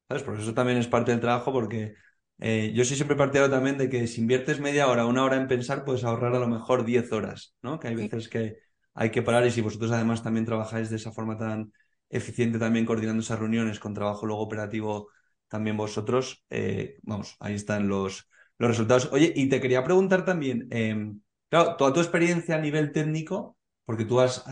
¿Sabes? 0.09 0.23
Por 0.23 0.39
eso 0.39 0.53
también 0.53 0.79
es 0.79 0.89
parte 0.89 1.11
del 1.11 1.21
trabajo, 1.21 1.53
porque 1.53 1.95
eh, 2.39 2.73
yo 2.75 2.85
soy 2.85 2.97
siempre 2.97 3.17
partidario 3.17 3.51
también 3.51 3.79
de 3.79 3.89
que 3.89 4.07
si 4.07 4.21
inviertes 4.21 4.61
media 4.61 4.89
hora, 4.89 5.07
una 5.07 5.25
hora 5.25 5.37
en 5.37 5.49
pensar, 5.49 5.85
puedes 5.85 6.05
ahorrar 6.05 6.35
a 6.35 6.39
lo 6.39 6.49
mejor 6.49 6.85
10 6.85 7.11
horas, 7.13 7.55
¿no? 7.63 7.79
Que 7.79 7.89
hay 7.89 7.95
veces 7.95 8.29
que 8.29 8.59
hay 8.95 9.11
que 9.11 9.23
parar 9.23 9.47
y 9.47 9.51
si 9.51 9.61
vosotros 9.61 9.91
además 9.93 10.23
también 10.23 10.45
trabajáis 10.45 10.91
de 10.91 10.97
esa 10.97 11.13
forma 11.13 11.39
tan 11.39 11.73
eficiente, 12.13 12.59
también 12.59 12.87
coordinando 12.87 13.23
esas 13.23 13.39
reuniones 13.39 13.81
con 13.81 13.95
trabajo 13.95 14.27
luego 14.27 14.43
operativo 14.43 15.09
también 15.49 15.77
vosotros, 15.77 16.45
eh, 16.49 16.99
vamos, 17.03 17.37
ahí 17.41 17.55
están 17.55 17.89
los, 17.89 18.29
los 18.59 18.71
resultados. 18.71 19.11
Oye, 19.13 19.33
y 19.37 19.49
te 19.49 19.61
quería 19.61 19.85
preguntar 19.85 20.25
también, 20.25 20.67
em, 20.71 21.21
claro, 21.51 21.77
toda 21.77 21.93
tu 21.93 22.01
experiencia 22.01 22.57
a 22.57 22.61
nivel 22.61 22.93
técnico, 22.93 23.59
porque 23.85 24.05
tú 24.05 24.21
has, 24.21 24.45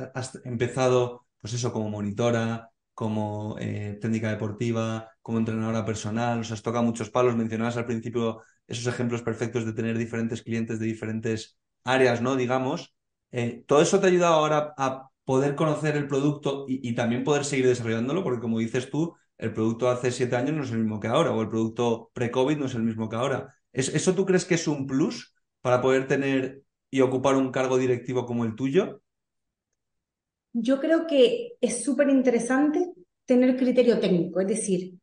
empezado, 0.45 1.27
pues 1.41 1.55
eso, 1.55 1.73
como 1.73 1.89
monitora, 1.89 2.71
como 2.93 3.57
eh, 3.59 3.99
técnica 4.01 4.31
deportiva, 4.31 5.11
como 5.23 5.39
entrenadora 5.39 5.87
personal, 5.87 6.41
o 6.41 6.45
sea, 6.45 6.55
has 6.55 6.63
tocado 6.63 6.85
muchos 6.85 7.09
palos, 7.09 7.37
mencionabas 7.37 7.79
al 7.79 7.87
principio 7.87 8.43
esos 8.67 8.87
ejemplos 8.87 9.23
perfectos 9.23 9.65
de 9.65 9.73
tener 9.73 9.97
diferentes 9.97 10.43
clientes 10.43 10.79
de 10.79 10.87
diferentes 10.87 11.59
áreas, 11.85 12.21
¿no? 12.21 12.37
Digamos, 12.37 12.95
eh, 13.33 13.65
todo 13.67 13.81
eso 13.81 14.01
te 14.01 14.07
ha 14.07 14.11
ayudado 14.11 14.35
ahora 14.35 14.75
a 14.77 15.10
poder 15.31 15.55
conocer 15.55 15.97
el 15.97 16.09
producto 16.09 16.65
y, 16.67 16.93
también 16.97 17.23
poder 17.23 17.45
seguir 17.45 17.69
desarrollándolo, 17.69 18.25
porque 18.25 18.41
como 18.41 18.59
dices 18.59 18.91
tú, 18.91 19.15
el 19.39 19.53
producto 19.55 19.89
hace 19.89 20.11
siete 20.11 20.35
años 20.35 20.57
no 20.57 20.65
es 20.65 20.73
el 20.73 20.79
mismo 20.79 20.99
que 20.99 21.07
ahora, 21.07 21.31
o 21.31 21.41
el 21.41 21.49
producto 21.49 22.11
pre-COVID 22.15 22.57
no 22.57 22.67
es 22.67 22.75
el 22.75 22.83
mismo 22.83 23.09
que 23.09 23.15
ahora. 23.15 23.55
¿Eso 23.73 24.13
tú 24.13 24.27
crees 24.27 24.45
que 24.45 24.57
es 24.57 24.67
un 24.67 24.89
plus 24.89 25.33
para 25.61 25.81
poder 25.81 26.09
tener 26.09 26.65
y 26.91 27.01
ocupar 27.01 27.37
un 27.37 27.53
cargo 27.53 27.79
directivo 27.79 28.27
como 28.27 28.45
el 28.45 28.57
tuyo? 28.57 29.03
Yo 30.53 30.81
creo 30.81 31.07
que 31.07 31.53
es 31.61 31.85
súper 31.85 32.09
interesante 32.09 32.91
tener 33.25 33.57
criterio 33.57 34.01
técnico, 34.01 34.41
es 34.41 34.49
decir, 34.49 34.95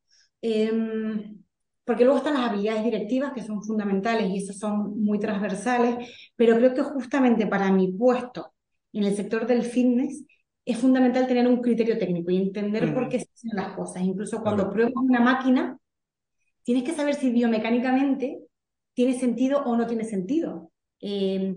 em, 0.41 1.41
porque 1.85 2.03
luego 2.03 2.17
están 2.17 2.33
las 2.33 2.49
habilidades 2.49 2.83
directivas 2.83 3.31
que 3.31 3.43
son 3.43 3.63
fundamentales 3.63 4.29
y 4.29 4.39
esas 4.39 4.59
son 4.59 5.01
muy 5.01 5.19
transversales, 5.19 6.05
pero 6.35 6.57
creo 6.57 6.73
que 6.73 6.83
justamente 6.83 7.47
para 7.47 7.71
mi 7.71 7.93
puesto 7.93 8.56
en 8.97 9.05
el 9.05 9.15
sector 9.15 9.45
del 9.45 9.63
fitness 9.63 10.23
es 10.65 10.77
fundamental 10.77 11.27
tener 11.27 11.47
un 11.47 11.61
criterio 11.61 11.97
técnico 11.97 12.31
y 12.31 12.37
entender 12.37 12.93
por 12.93 13.07
qué 13.07 13.19
se 13.19 13.29
hacen 13.33 13.51
las 13.53 13.73
cosas. 13.73 14.03
Incluso 14.03 14.41
cuando 14.41 14.69
pruebas 14.69 14.95
una 14.95 15.21
máquina, 15.21 15.77
tienes 16.63 16.83
que 16.83 16.93
saber 16.93 17.15
si 17.15 17.29
biomecánicamente 17.29 18.39
tiene 18.93 19.17
sentido 19.17 19.63
o 19.63 19.77
no 19.77 19.87
tiene 19.87 20.03
sentido. 20.03 20.71
Em, 20.99 21.55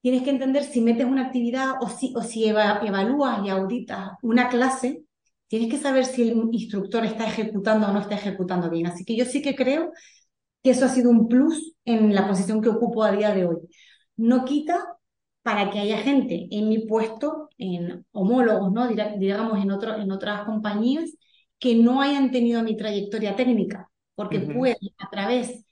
tienes 0.00 0.22
que 0.22 0.30
entender 0.30 0.64
si 0.64 0.80
metes 0.80 1.04
una 1.04 1.26
actividad 1.26 1.74
o 1.82 1.88
si, 1.88 2.14
o 2.16 2.22
si 2.22 2.46
evalúas 2.46 3.44
y 3.44 3.50
auditas 3.50 4.12
una 4.22 4.48
clase, 4.48 5.02
tienes 5.48 5.68
que 5.68 5.78
saber 5.78 6.04
si 6.06 6.22
el 6.22 6.48
instructor 6.52 7.04
está 7.04 7.26
ejecutando 7.26 7.88
o 7.88 7.92
no 7.92 8.00
está 8.00 8.14
ejecutando 8.14 8.70
bien. 8.70 8.86
Así 8.86 9.04
que 9.04 9.16
yo 9.16 9.24
sí 9.26 9.42
que 9.42 9.54
creo 9.54 9.92
que 10.62 10.70
eso 10.70 10.86
ha 10.86 10.88
sido 10.88 11.10
un 11.10 11.28
plus 11.28 11.74
en 11.84 12.14
la 12.14 12.26
posición 12.26 12.62
que 12.62 12.68
ocupo 12.68 13.02
a 13.02 13.12
día 13.12 13.34
de 13.34 13.46
hoy. 13.46 13.56
No 14.16 14.44
quita 14.44 14.99
para 15.42 15.70
que 15.70 15.78
haya 15.78 15.98
gente 15.98 16.48
en 16.50 16.68
mi 16.68 16.86
puesto, 16.86 17.48
en 17.58 18.04
homólogos, 18.12 18.72
¿no? 18.72 18.88
digamos 18.88 19.62
en, 19.62 19.70
otro, 19.70 19.96
en 19.96 20.10
otras 20.12 20.44
compañías, 20.44 21.10
que 21.58 21.74
no 21.74 22.00
hayan 22.00 22.30
tenido 22.30 22.62
mi 22.62 22.76
trayectoria 22.76 23.36
técnica, 23.36 23.90
porque 24.14 24.40
pueden 24.40 24.76
a 24.98 25.10
través 25.10 25.64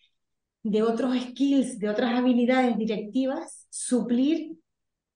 de 0.62 0.82
otros 0.82 1.16
skills, 1.16 1.78
de 1.78 1.88
otras 1.88 2.14
habilidades 2.14 2.76
directivas, 2.76 3.66
suplir, 3.70 4.56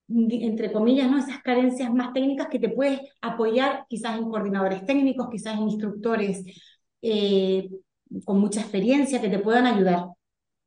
entre 0.09 0.73
comillas, 0.73 1.11
¿no? 1.11 1.19
esas 1.19 1.43
carencias 1.43 1.93
más 1.93 2.13
técnicas 2.13 2.49
que 2.49 2.59
te 2.59 2.69
puedes 2.69 3.01
apoyar 3.21 3.87
quizás 3.89 4.19
en 4.19 4.29
coordinadores 4.29 4.85
técnicos, 4.85 5.29
quizás 5.31 5.57
en 5.57 5.69
instructores 5.69 6.45
eh, 7.01 7.71
con 8.25 8.39
mucha 8.39 8.61
experiencia 8.61 9.21
que 9.21 9.29
te 9.29 9.39
puedan 9.39 9.67
ayudar. 9.67 10.07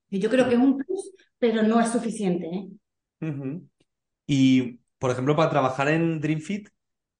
yo 0.10 0.30
creo 0.30 0.48
que 0.50 0.56
es 0.56 0.62
un 0.62 0.78
plus, 0.78 1.12
pero 1.38 1.64
no 1.64 1.80
es 1.80 1.90
suficiente. 1.90 2.48
¿eh? 2.48 2.68
Y, 4.28 4.80
por 4.98 5.12
ejemplo, 5.12 5.36
para 5.36 5.50
trabajar 5.50 5.88
en 5.90 6.20
DreamFit, 6.20 6.70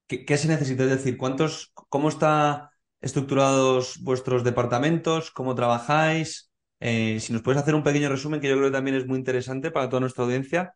¿qué, 0.08 0.26
¿qué, 0.26 0.38
se 0.38 0.48
necesita? 0.48 0.84
Es 0.84 0.90
decir, 0.90 1.18
¿cuántos, 1.18 1.72
¿cómo 1.74 2.10
están 2.10 2.70
estructurados 3.02 4.02
vuestros 4.04 4.44
departamentos? 4.44 5.32
¿Cómo 5.32 5.56
trabajáis? 5.56 6.52
Eh, 6.80 7.20
si 7.20 7.34
nos 7.34 7.42
puedes 7.42 7.62
hacer 7.62 7.76
un 7.76 7.84
pequeño 7.84 8.10
resumen 8.10 8.42
que 8.42 8.50
yo 8.50 8.56
creo 8.56 8.68
que 8.68 8.76
también 8.76 8.98
es 8.98 9.08
muy 9.08 9.18
interesante 9.18 9.72
para 9.72 9.90
toda 9.90 10.02
nuestra 10.02 10.24
audiencia. 10.24 10.76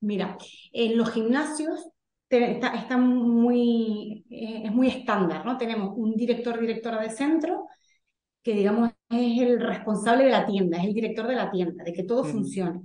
Mira, 0.00 0.36
en 0.72 0.96
los 0.96 1.10
gimnasios 1.10 1.88
está, 2.28 2.98
muy, 2.98 4.24
eh, 4.30 4.62
es 4.64 4.72
muy 4.72 4.88
estándar, 4.88 5.44
¿no? 5.44 5.56
Tenemos 5.56 5.94
un 5.96 6.14
director, 6.14 6.60
directora 6.60 7.00
de 7.02 7.10
centro, 7.10 7.66
que 8.42 8.52
digamos 8.52 8.90
es 9.10 9.40
el 9.40 9.60
responsable 9.60 10.24
de 10.24 10.30
la 10.30 10.46
tienda, 10.46 10.78
es 10.78 10.84
el 10.84 10.94
director 10.94 11.26
de 11.26 11.34
la 11.34 11.50
tienda, 11.50 11.84
de 11.84 11.92
que 11.92 12.04
todo 12.04 12.24
funcione. 12.24 12.80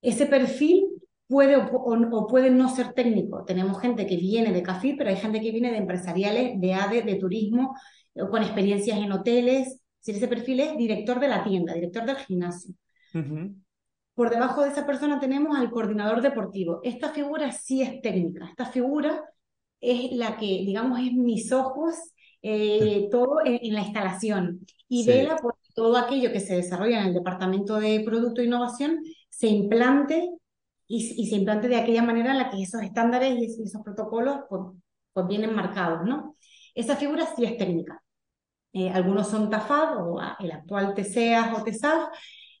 Ese 0.00 0.26
perfil 0.26 0.85
puede 1.36 1.56
o, 1.56 2.26
puede 2.26 2.48
no 2.48 2.74
ser 2.74 2.94
técnico. 2.94 3.44
Tenemos 3.44 3.78
gente 3.78 4.06
que 4.06 4.16
viene 4.16 4.54
de 4.54 4.62
café, 4.62 4.94
pero 4.96 5.10
hay 5.10 5.16
gente 5.16 5.42
que 5.42 5.50
viene 5.50 5.70
de 5.70 5.76
empresariales, 5.76 6.58
de 6.58 6.72
ADE, 6.72 7.02
de 7.02 7.16
turismo, 7.16 7.76
con 8.30 8.42
experiencias 8.42 8.96
en 8.96 9.12
hoteles, 9.12 9.82
ese 10.02 10.28
perfil 10.28 10.60
es 10.60 10.78
director 10.78 11.20
de 11.20 11.28
la 11.28 11.44
tienda, 11.44 11.74
director 11.74 12.06
del 12.06 12.16
gimnasio. 12.16 12.74
Por 14.14 14.30
debajo 14.30 14.62
de 14.62 14.70
esa 14.70 14.86
persona 14.86 15.20
tenemos 15.20 15.58
al 15.58 15.70
coordinador 15.70 16.22
deportivo. 16.22 16.80
Esta 16.82 17.10
figura 17.10 17.52
sí 17.52 17.82
es 17.82 18.00
técnica. 18.00 18.46
Esta 18.48 18.64
figura 18.64 19.22
es 19.78 20.12
la 20.12 20.38
que, 20.38 20.46
digamos, 20.46 21.00
es 21.00 21.12
mis 21.12 21.52
ojos, 21.52 21.96
eh, 22.40 23.08
todo 23.10 23.40
en, 23.44 23.74
la 23.74 23.82
instalación 23.82 24.64
y 24.88 25.06
vela 25.06 25.36
por 25.36 25.56
todo 25.74 25.98
aquello 25.98 26.32
que 26.32 26.40
se 26.40 26.56
desarrolla 26.56 27.02
en 27.02 27.08
el 27.08 27.14
departamento 27.14 27.78
de 27.78 28.00
producto 28.06 28.40
e 28.40 28.44
innovación 28.44 29.02
se 29.28 29.48
implante 29.48 30.30
y, 30.88 31.26
se 31.26 31.36
implante 31.36 31.68
de 31.68 31.76
aquella 31.76 32.02
manera 32.02 32.32
en 32.32 32.38
la 32.38 32.50
que 32.50 32.62
esos 32.62 32.82
estándares 32.82 33.36
y 33.38 33.62
esos 33.62 33.82
protocolos 33.82 34.40
pues, 34.48 34.62
pues 35.12 35.26
vienen 35.26 35.54
marcados, 35.54 36.04
¿no? 36.04 36.36
Esa 36.74 36.96
figura 36.96 37.26
sí 37.34 37.44
es 37.44 37.56
técnica. 37.56 38.02
Eh, 38.72 38.90
algunos 38.90 39.28
son 39.28 39.48
TAFAD 39.48 40.06
o 40.06 40.20
el 40.38 40.52
actual 40.52 40.94
TCEAS 40.94 41.58
o 41.58 41.64
TESAF, 41.64 42.08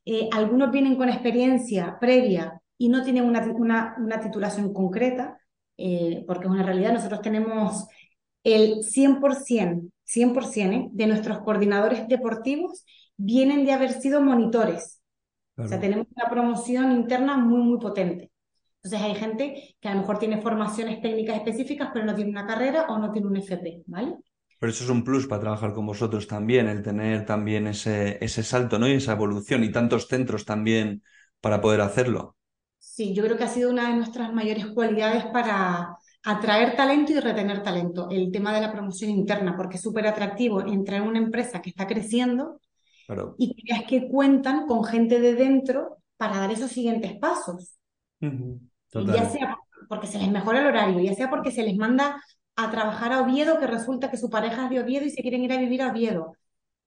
eh, 0.06 0.28
algunos 0.32 0.70
vienen 0.70 0.96
con 0.96 1.08
experiencia 1.08 1.98
previa 2.00 2.60
y 2.78 2.88
no 2.88 3.02
tienen 3.02 3.24
una, 3.24 3.96
una, 3.98 4.20
titulación 4.20 4.72
concreta, 4.72 5.38
eh, 5.76 6.24
porque 6.26 6.46
es 6.46 6.50
una 6.50 6.62
realidad, 6.62 6.92
nosotros 6.92 7.20
tenemos 7.20 7.86
el 8.44 8.84
100%, 8.84 9.90
100% 10.04 10.90
de 10.92 11.06
nuestros 11.06 11.40
coordinadores 11.40 12.06
deportivos 12.08 12.84
vienen 13.16 13.66
de 13.66 13.72
haber 13.72 13.92
sido 13.92 14.20
monitores. 14.20 15.02
O 15.58 15.66
sea, 15.66 15.80
tenemos 15.80 16.06
una 16.14 16.28
promoción 16.30 16.92
interna 16.92 17.36
muy, 17.36 17.60
muy 17.60 17.78
potente. 17.78 18.30
Entonces 18.82 19.08
hay 19.08 19.14
gente 19.16 19.76
que 19.80 19.88
a 19.88 19.94
lo 19.94 20.00
mejor 20.00 20.18
tiene 20.18 20.40
formaciones 20.40 21.00
técnicas 21.00 21.36
específicas, 21.36 21.90
pero 21.92 22.04
no 22.04 22.14
tiene 22.14 22.30
una 22.30 22.46
carrera 22.46 22.86
o 22.88 22.98
no 22.98 23.10
tiene 23.10 23.26
un 23.28 23.36
FP, 23.36 23.82
¿vale? 23.86 24.16
Pero 24.58 24.72
eso 24.72 24.84
es 24.84 24.90
un 24.90 25.04
plus 25.04 25.26
para 25.26 25.40
trabajar 25.40 25.72
con 25.74 25.86
vosotros 25.86 26.26
también, 26.26 26.68
el 26.68 26.82
tener 26.82 27.26
también 27.26 27.66
ese, 27.66 28.18
ese 28.24 28.42
salto, 28.42 28.78
¿no? 28.78 28.88
Y 28.88 28.92
esa 28.92 29.12
evolución 29.12 29.64
y 29.64 29.72
tantos 29.72 30.08
centros 30.08 30.44
también 30.44 31.02
para 31.40 31.60
poder 31.60 31.80
hacerlo. 31.80 32.36
Sí, 32.78 33.14
yo 33.14 33.22
creo 33.24 33.36
que 33.36 33.44
ha 33.44 33.48
sido 33.48 33.70
una 33.70 33.90
de 33.90 33.96
nuestras 33.96 34.32
mayores 34.32 34.66
cualidades 34.66 35.24
para 35.26 35.96
atraer 36.24 36.76
talento 36.76 37.12
y 37.12 37.20
retener 37.20 37.62
talento, 37.62 38.08
el 38.10 38.32
tema 38.32 38.54
de 38.54 38.60
la 38.60 38.72
promoción 38.72 39.10
interna, 39.10 39.56
porque 39.56 39.76
es 39.76 39.82
súper 39.82 40.06
atractivo 40.06 40.60
entrar 40.60 41.02
en 41.02 41.08
una 41.08 41.18
empresa 41.18 41.60
que 41.60 41.70
está 41.70 41.86
creciendo 41.86 42.60
y 43.38 43.54
creas 43.62 43.84
que 43.84 44.08
cuentan 44.08 44.66
con 44.66 44.84
gente 44.84 45.20
de 45.20 45.34
dentro 45.34 45.98
para 46.16 46.38
dar 46.38 46.50
esos 46.50 46.70
siguientes 46.70 47.16
pasos. 47.18 47.78
Ya 48.20 49.28
sea 49.28 49.56
porque 49.88 50.06
se 50.06 50.18
les 50.18 50.30
mejora 50.30 50.60
el 50.60 50.66
horario, 50.66 51.00
ya 51.00 51.14
sea 51.14 51.30
porque 51.30 51.50
se 51.50 51.62
les 51.62 51.76
manda 51.76 52.22
a 52.56 52.70
trabajar 52.70 53.12
a 53.12 53.20
Oviedo, 53.20 53.58
que 53.58 53.66
resulta 53.66 54.10
que 54.10 54.16
su 54.16 54.30
pareja 54.30 54.64
es 54.64 54.70
de 54.70 54.80
Oviedo 54.80 55.04
y 55.04 55.10
se 55.10 55.22
quieren 55.22 55.44
ir 55.44 55.52
a 55.52 55.58
vivir 55.58 55.82
a 55.82 55.90
Oviedo. 55.90 56.32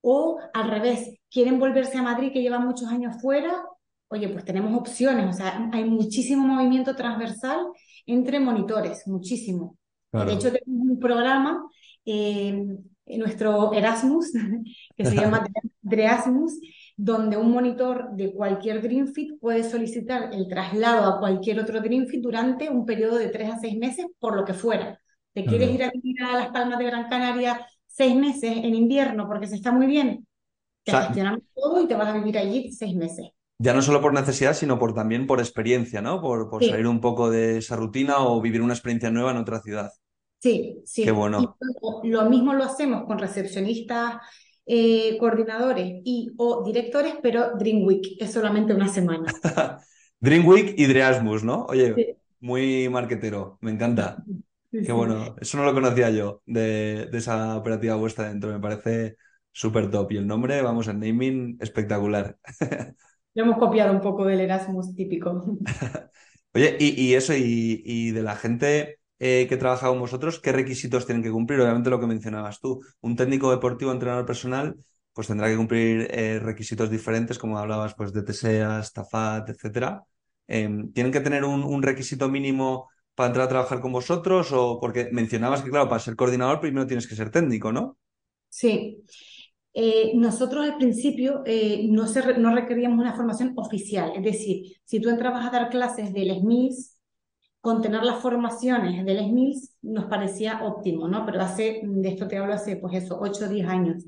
O 0.01 0.39
al 0.53 0.69
revés, 0.69 1.17
quieren 1.29 1.59
volverse 1.59 1.97
a 1.97 2.01
Madrid, 2.01 2.31
que 2.33 2.41
llevan 2.41 2.65
muchos 2.65 2.89
años 2.89 3.21
fuera. 3.21 3.63
Oye, 4.07 4.27
pues 4.29 4.43
tenemos 4.43 4.75
opciones, 4.75 5.35
o 5.35 5.37
sea, 5.37 5.69
hay 5.71 5.85
muchísimo 5.85 6.47
movimiento 6.47 6.95
transversal 6.95 7.67
entre 8.07 8.39
monitores, 8.39 9.07
muchísimo. 9.07 9.77
De 10.11 10.33
hecho, 10.33 10.51
tenemos 10.51 10.89
un 10.89 10.99
programa 10.99 11.63
eh, 12.03 12.65
nuestro 13.17 13.73
Erasmus, 13.73 14.31
que 14.95 15.05
se 15.05 15.15
llama 15.15 15.45
Dreasmus, 15.81 16.59
donde 16.95 17.37
un 17.37 17.51
monitor 17.51 18.11
de 18.11 18.33
cualquier 18.33 18.81
Dreamfit 18.81 19.39
puede 19.39 19.63
solicitar 19.63 20.33
el 20.33 20.47
traslado 20.47 21.05
a 21.05 21.19
cualquier 21.19 21.59
otro 21.59 21.79
Dreamfit 21.79 22.21
durante 22.21 22.69
un 22.69 22.85
periodo 22.85 23.17
de 23.17 23.29
tres 23.29 23.49
a 23.51 23.59
seis 23.59 23.77
meses, 23.77 24.05
por 24.19 24.35
lo 24.35 24.43
que 24.45 24.53
fuera. 24.53 24.99
¿Te 25.33 25.45
quieres 25.45 25.71
ir 25.71 25.83
a 25.83 25.91
vivir 25.91 26.21
a 26.23 26.33
Las 26.33 26.49
Palmas 26.49 26.77
de 26.77 26.85
Gran 26.85 27.07
Canaria 27.07 27.65
seis 27.87 28.15
meses 28.15 28.51
en 28.57 28.75
invierno 28.75 29.27
porque 29.27 29.47
se 29.47 29.55
está 29.55 29.71
muy 29.71 29.87
bien? 29.87 30.27
Te 30.83 30.91
gestionamos 30.91 31.41
todo 31.55 31.81
y 31.81 31.87
te 31.87 31.95
vas 31.95 32.09
a 32.09 32.17
vivir 32.17 32.37
allí 32.37 32.71
seis 32.71 32.95
meses. 32.95 33.29
Ya 33.59 33.73
no 33.73 33.81
solo 33.81 34.01
por 34.01 34.13
necesidad, 34.13 34.53
sino 34.53 34.79
por 34.79 34.93
también 34.93 35.27
por 35.27 35.39
experiencia, 35.39 36.01
¿no? 36.01 36.21
Por, 36.21 36.49
por 36.49 36.63
salir 36.63 36.87
un 36.87 37.01
poco 37.01 37.29
de 37.29 37.57
esa 37.57 37.75
rutina 37.75 38.19
o 38.19 38.41
vivir 38.41 38.61
una 38.61 38.73
experiencia 38.73 39.11
nueva 39.11 39.31
en 39.31 39.37
otra 39.37 39.61
ciudad. 39.61 39.91
Sí, 40.39 40.81
sí. 40.85 41.03
Qué 41.03 41.11
bueno. 41.11 41.57
lo 42.03 42.29
mismo 42.29 42.53
lo 42.53 42.63
hacemos 42.63 43.05
con 43.05 43.19
recepcionistas, 43.19 44.15
eh, 44.65 45.17
coordinadores 45.17 46.01
y 46.05 46.31
o 46.37 46.63
directores, 46.63 47.15
pero 47.21 47.57
Dream 47.57 47.83
Week 47.83 48.15
es 48.19 48.31
solamente 48.31 48.73
una 48.73 48.87
semana. 48.87 49.33
Dream 50.19 50.47
Week 50.47 50.75
y 50.77 50.85
Dreasmus, 50.85 51.43
¿no? 51.43 51.65
Oye, 51.65 52.17
muy 52.39 52.87
marquetero, 52.87 53.57
me 53.61 53.71
encanta. 53.71 54.23
Qué 54.71 54.91
bueno, 54.91 55.35
eso 55.41 55.57
no 55.57 55.65
lo 55.65 55.73
conocía 55.73 56.09
yo 56.09 56.41
de, 56.45 57.09
esa 57.11 57.57
operativa 57.57 57.95
vuestra 57.95 58.29
dentro, 58.29 58.51
me 58.51 58.59
parece 58.59 59.17
súper 59.51 59.89
top. 59.89 60.11
Y 60.11 60.17
el 60.17 60.27
nombre, 60.27 60.61
vamos, 60.61 60.87
el 60.87 60.99
naming 60.99 61.57
espectacular. 61.59 62.37
Lo 63.35 63.43
hemos 63.43 63.57
copiado 63.57 63.93
un 63.93 64.01
poco 64.01 64.25
del 64.25 64.41
Erasmus 64.41 64.95
típico. 64.95 65.57
Oye, 66.53 66.77
y, 66.79 67.13
eso, 67.13 67.33
y 67.35 68.11
de 68.11 68.23
la 68.23 68.35
gente 68.35 68.98
eh, 69.19 69.47
que 69.49 69.57
trabaja 69.57 69.89
con 69.89 69.99
vosotros, 69.99 70.39
¿qué 70.39 70.53
requisitos 70.53 71.05
tienen 71.05 71.21
que 71.21 71.29
cumplir? 71.29 71.59
Obviamente 71.59 71.89
lo 71.89 71.99
que 71.99 72.07
mencionabas 72.07 72.61
tú, 72.61 72.79
un 73.01 73.17
técnico 73.17 73.51
deportivo, 73.51 73.91
entrenador 73.91 74.25
personal, 74.25 74.77
pues 75.13 75.27
tendrá 75.27 75.49
que 75.49 75.57
cumplir 75.57 76.07
eh, 76.11 76.39
requisitos 76.39 76.89
diferentes, 76.89 77.37
como 77.37 77.57
hablabas, 77.57 77.93
pues 77.95 78.13
de 78.13 78.23
TSEAS, 78.23 78.93
TAFAT, 78.93 79.49
etcétera. 79.49 80.03
Em, 80.47 80.93
¿Tienen 80.93 81.11
que 81.11 81.19
tener 81.19 81.43
un, 81.43 81.83
requisito 81.83 82.29
mínimo 82.29 82.89
para 83.13 83.27
entrar 83.27 83.45
a 83.47 83.49
trabajar 83.49 83.81
con 83.81 83.91
vosotros? 83.91 84.53
O 84.53 84.79
porque 84.79 85.09
mencionabas 85.11 85.61
que, 85.61 85.69
claro, 85.69 85.89
para 85.89 85.99
ser 85.99 86.15
coordinador 86.15 86.61
primero 86.61 86.87
tienes 86.87 87.05
que 87.05 87.15
ser 87.15 87.29
técnico, 87.29 87.73
¿no? 87.73 87.97
Sí. 88.47 89.03
Eh, 89.73 90.13
nosotros 90.15 90.63
al 90.63 90.77
principio 90.77 91.43
no, 91.89 92.05
no 92.37 92.55
requeríamos 92.55 92.99
una 92.99 93.15
formación 93.15 93.53
oficial, 93.57 94.13
es 94.15 94.23
decir, 94.23 94.77
si 94.83 94.99
tú 94.99 95.09
entrabas 95.09 95.45
a 95.45 95.51
dar 95.51 95.69
clases 95.69 96.11
del 96.11 96.31
SMIS, 96.39 96.98
con 97.69 97.83
tener 97.83 98.01
las 98.03 98.19
formaciones 98.19 99.05
del 99.05 99.19
SMILS 99.19 99.75
nos 99.83 100.05
parecía 100.05 100.63
óptimo, 100.63 101.07
¿no? 101.07 101.23
Pero 101.23 101.39
hace, 101.39 101.81
de 101.83 102.09
esto 102.09 102.27
te 102.27 102.39
hablo 102.39 102.55
hace, 102.55 102.77
pues 102.77 102.95
eso, 103.03 103.19
8 103.21 103.45
o 103.45 103.47
10 103.47 103.67
años. 103.67 104.05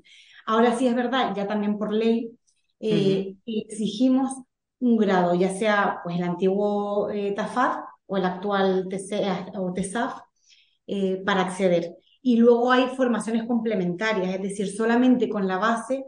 Ahora 0.47 0.76
sí 0.76 0.88
es 0.88 0.95
verdad, 0.95 1.36
ya 1.36 1.45
también 1.45 1.78
por 1.78 1.93
ley 1.93 2.32
eh, 2.80 3.36
exigimos 3.45 4.32
un 4.80 4.97
grado, 4.97 5.36
ya 5.36 5.54
sea 5.54 6.00
pues 6.04 6.17
el 6.17 6.24
antiguo 6.24 7.12
eh, 7.12 7.34
TAFAD 7.36 7.82
o 8.08 8.17
el 8.17 8.26
actual 8.26 8.88
TC, 8.89 9.54
o 9.56 9.71
TESAF, 9.74 10.21
eh, 10.88 11.21
para 11.24 11.41
acceder. 11.41 11.97
Y 12.24 12.38
luego 12.38 12.71
hay 12.71 12.88
formaciones 12.88 13.43
complementarias, 13.45 14.34
es 14.34 14.41
decir, 14.41 14.76
solamente 14.76 15.30
con 15.30 15.47
la 15.47 15.60
base 15.60 16.04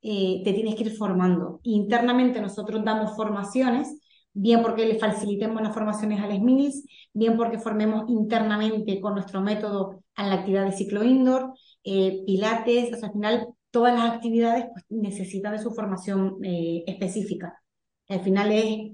te 0.00 0.52
tienes 0.54 0.76
que 0.76 0.84
ir 0.84 0.96
formando. 0.96 1.58
Internamente 1.64 2.40
nosotros 2.40 2.84
damos 2.84 3.16
formaciones 3.16 3.98
bien 4.40 4.62
porque 4.62 4.86
le 4.86 4.98
facilitemos 4.98 5.60
las 5.60 5.74
formaciones 5.74 6.20
a 6.20 6.28
las 6.28 6.40
minis, 6.40 6.84
bien 7.12 7.36
porque 7.36 7.58
formemos 7.58 8.08
internamente 8.08 9.00
con 9.00 9.14
nuestro 9.14 9.40
método 9.40 10.04
a 10.14 10.26
la 10.28 10.34
actividad 10.34 10.64
de 10.64 10.72
ciclo 10.72 11.02
indoor, 11.02 11.54
eh, 11.82 12.22
pilates, 12.24 12.94
o 12.94 12.96
sea, 12.96 13.08
al 13.08 13.14
final 13.14 13.48
todas 13.72 13.94
las 13.94 14.14
actividades 14.14 14.66
pues, 14.72 14.84
necesitan 14.90 15.52
de 15.52 15.58
su 15.58 15.72
formación 15.72 16.36
eh, 16.44 16.84
específica. 16.86 17.60
Al 18.08 18.20
final 18.20 18.52
es, 18.52 18.92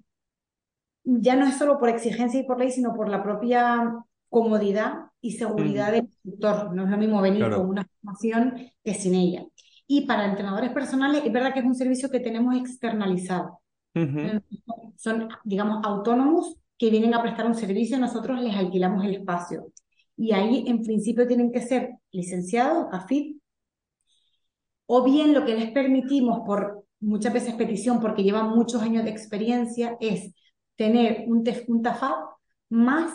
ya 1.05 1.37
no 1.37 1.47
es 1.47 1.57
solo 1.59 1.79
por 1.79 1.91
exigencia 1.91 2.41
y 2.41 2.45
por 2.45 2.59
ley, 2.59 2.71
sino 2.71 2.95
por 2.95 3.11
la 3.11 3.23
propia 3.23 3.93
comodidad 4.31 5.11
y 5.21 5.33
seguridad 5.33 5.93
del 5.93 6.05
instructor. 6.05 6.75
No 6.75 6.85
es 6.85 6.91
lo 6.91 6.97
mismo 6.97 7.21
venir 7.21 7.51
con 7.51 7.69
una 7.69 7.87
formación 8.01 8.71
que 8.83 8.95
sin 8.95 9.15
ella. 9.15 9.45
Y 9.87 10.07
para 10.07 10.25
entrenadores 10.25 10.71
personales, 10.71 11.23
es 11.25 11.33
verdad 11.33 11.53
que 11.53 11.61
es 11.61 11.67
un 11.67 11.75
servicio 11.75 12.11
que 12.11 12.21
tenemos 12.21 12.57
externalizado. 12.57 13.61
Son, 14.97 15.29
digamos, 15.45 15.85
autónomos 15.85 16.57
que 16.79 16.91
vienen 16.91 17.15
a 17.15 17.23
prestar 17.23 17.47
un 17.47 17.55
servicio, 17.55 17.99
nosotros 17.99 18.41
les 18.41 18.57
alquilamos 18.57 19.05
el 19.05 19.15
espacio. 19.15 19.73
Y 20.17 20.33
ahí, 20.33 20.65
en 20.67 20.83
principio, 20.83 21.27
tienen 21.27 21.53
que 21.53 21.61
ser 21.61 21.91
licenciados, 22.11 22.87
AFIT, 22.93 23.41
o 24.87 25.05
bien 25.05 25.33
lo 25.33 25.45
que 25.45 25.55
les 25.55 25.71
permitimos 25.71 26.41
por 26.47 26.85
muchas 27.01 27.33
veces 27.33 27.55
petición, 27.55 28.01
porque 28.01 28.23
llevan 28.23 28.51
muchos 28.51 28.83
años 28.83 29.05
de 29.05 29.11
experiencia, 29.11 29.97
es 30.01 30.35
tener 30.77 31.25
un, 31.27 31.45
más 32.69 33.13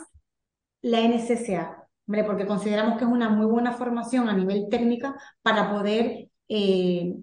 la 0.82 1.02
NCCA, 1.02 1.88
porque 2.26 2.48
consideramos 2.48 2.98
que 2.98 3.06
es 3.06 3.12
una 3.12 3.30
muy 3.30 3.46
buena 3.46 3.74
formación 3.74 4.30
a 4.30 4.34
nivel 4.34 4.68
técnica 4.70 5.16
para 5.42 5.72
poder 5.72 6.30
eh, 6.48 7.16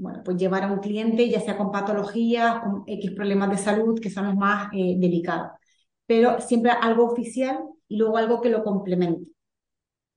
bueno, 0.00 0.22
pues 0.24 0.38
llevar 0.38 0.64
a 0.64 0.72
un 0.72 0.78
cliente, 0.78 1.28
ya 1.28 1.40
sea 1.40 1.58
con 1.58 1.70
patologías, 1.70 2.60
con 2.60 2.84
X 2.86 3.10
problemas 3.10 3.50
de 3.50 3.58
salud, 3.58 4.00
que 4.00 4.08
son 4.08 4.26
los 4.26 4.34
más 4.34 4.70
eh, 4.72 4.96
delicados. 4.98 5.50
Pero 6.06 6.40
siempre 6.40 6.70
algo 6.70 7.04
oficial 7.04 7.58
y 7.86 7.98
luego 7.98 8.16
algo 8.16 8.40
que 8.40 8.48
lo 8.48 8.64
complemente. 8.64 9.30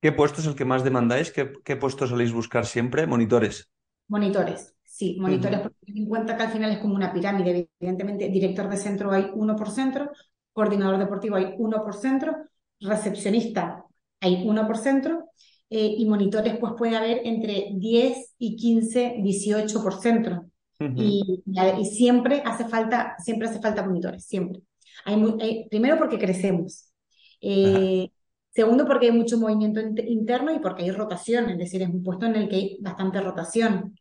¿Qué 0.00 0.10
puesto 0.10 0.40
es 0.40 0.46
el 0.46 0.54
que 0.54 0.64
más 0.64 0.84
demandáis? 0.84 1.30
¿Qué, 1.30 1.52
qué 1.62 1.76
puesto 1.76 2.06
soléis 2.06 2.32
buscar 2.32 2.64
siempre? 2.64 3.06
Monitores. 3.06 3.68
Monitores, 4.08 4.74
sí, 4.82 5.18
monitores, 5.20 5.60
porque 5.60 5.76
ten 5.84 5.98
en 5.98 6.06
cuenta 6.06 6.36
que 6.36 6.42
al 6.44 6.50
final 6.50 6.72
es 6.72 6.78
como 6.78 6.94
una 6.94 7.12
pirámide. 7.12 7.68
Evidentemente, 7.78 8.28
director 8.28 8.68
de 8.68 8.76
centro 8.78 9.12
hay 9.12 9.30
uno 9.34 9.54
por 9.54 9.70
centro, 9.70 10.10
coordinador 10.52 10.98
deportivo 10.98 11.36
hay 11.36 11.54
uno 11.58 11.82
por 11.84 11.94
centro, 11.94 12.36
recepcionista 12.80 13.84
hay 14.20 14.46
uno 14.46 14.66
por 14.66 14.78
centro, 14.78 15.30
eh, 15.70 15.94
y 15.98 16.06
monitores 16.06 16.56
pues 16.58 16.72
puede 16.76 16.96
haber 16.96 17.20
entre 17.24 17.70
10 17.74 18.34
y 18.38 18.56
15, 18.56 19.16
18 19.22 19.82
por 19.82 20.00
centro. 20.00 20.46
y, 20.80 21.42
y, 21.46 21.84
siempre 21.86 22.42
hace 22.44 22.66
falta, 22.66 23.14
siempre 23.18 23.48
hace 23.48 23.60
falta 23.60 23.86
monitores, 23.86 24.24
siempre. 24.26 24.60
Hay, 25.04 25.68
primero 25.68 25.96
porque 25.98 26.18
crecemos. 26.18 26.92
Eh, 27.40 28.08
Segundo, 28.54 28.86
porque 28.86 29.06
hay 29.06 29.12
mucho 29.12 29.36
movimiento 29.36 29.80
interno 29.80 30.54
y 30.54 30.60
porque 30.60 30.84
hay 30.84 30.92
rotación, 30.92 31.50
es 31.50 31.58
decir, 31.58 31.82
es 31.82 31.88
un 31.88 32.04
puesto 32.04 32.26
en 32.26 32.36
el 32.36 32.48
que 32.48 32.54
hay 32.54 32.78
bastante 32.80 33.20
rotación. 33.20 33.98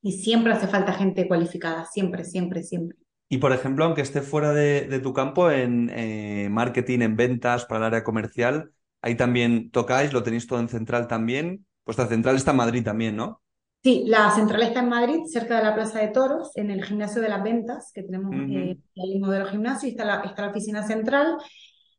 Y 0.00 0.12
siempre 0.12 0.54
hace 0.54 0.68
falta 0.68 0.94
gente 0.94 1.28
cualificada, 1.28 1.84
siempre, 1.84 2.24
siempre, 2.24 2.62
siempre. 2.62 2.96
Y 3.28 3.38
por 3.38 3.52
ejemplo, 3.52 3.84
aunque 3.84 4.00
esté 4.00 4.22
fuera 4.22 4.54
de, 4.54 5.00
tu 5.00 5.12
campo 5.12 5.50
en 5.50 5.90
eh, 5.94 6.48
marketing, 6.50 7.00
en 7.00 7.16
ventas, 7.16 7.66
para 7.66 7.80
el 7.80 7.84
área 7.92 8.04
comercial, 8.04 8.70
ahí 9.04 9.16
también 9.16 9.70
tocáis, 9.70 10.14
lo 10.14 10.22
tenéis 10.22 10.46
todo 10.46 10.58
en 10.60 10.68
central 10.70 11.06
también. 11.06 11.66
Vuestra 11.84 12.06
central 12.06 12.36
está 12.36 12.52
en 12.52 12.56
Madrid 12.56 12.82
también, 12.82 13.16
¿no? 13.16 13.42
Sí, 13.82 14.04
la 14.06 14.30
central 14.30 14.62
está 14.62 14.80
en 14.80 14.88
Madrid, 14.88 15.18
cerca 15.26 15.58
de 15.58 15.62
la 15.62 15.74
Plaza 15.74 15.98
de 15.98 16.08
Toros, 16.08 16.56
en 16.56 16.70
el 16.70 16.82
gimnasio 16.82 17.20
de 17.20 17.28
las 17.28 17.42
ventas, 17.42 17.92
que 17.94 18.02
tenemos 18.02 18.34
eh, 18.48 18.78
el 18.94 19.20
modelo 19.20 19.44
gimnasio, 19.44 19.86
y 19.86 19.90
está 19.90 20.06
la, 20.06 20.22
está 20.22 20.40
la 20.40 20.52
oficina 20.52 20.86
central, 20.86 21.36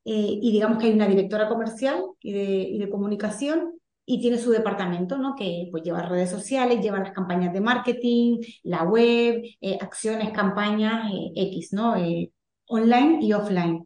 eh, 0.03 0.39
y 0.41 0.51
digamos 0.51 0.79
que 0.79 0.87
hay 0.87 0.93
una 0.93 1.07
directora 1.07 1.47
comercial 1.47 2.01
y 2.21 2.33
de, 2.33 2.43
y 2.43 2.79
de 2.79 2.89
comunicación, 2.89 3.79
y 4.03 4.19
tiene 4.19 4.39
su 4.39 4.49
departamento, 4.49 5.19
¿no? 5.19 5.35
Que 5.35 5.67
pues 5.69 5.83
lleva 5.83 6.01
redes 6.01 6.31
sociales, 6.31 6.81
lleva 6.81 6.97
las 6.97 7.11
campañas 7.11 7.53
de 7.53 7.61
marketing, 7.61 8.39
la 8.63 8.81
web, 8.81 9.43
eh, 9.61 9.77
acciones, 9.79 10.31
campañas 10.31 11.11
eh, 11.13 11.33
X, 11.35 11.71
¿no? 11.73 11.93
Online 12.67 13.19
y 13.21 13.31
offline. 13.33 13.85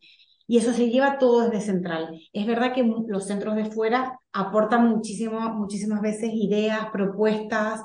Y 0.49 0.57
eso 0.57 0.73
se 0.73 0.89
lleva 0.89 1.19
todo 1.19 1.47
desde 1.47 1.63
central. 1.63 2.19
Es 2.33 2.47
verdad 2.47 2.73
que 2.73 2.83
los 3.07 3.27
centros 3.27 3.55
de 3.55 3.65
fuera 3.65 4.19
aportan 4.33 4.89
muchísimo, 4.89 5.39
muchísimas 5.51 6.01
veces 6.01 6.31
ideas, 6.33 6.87
propuestas, 6.91 7.83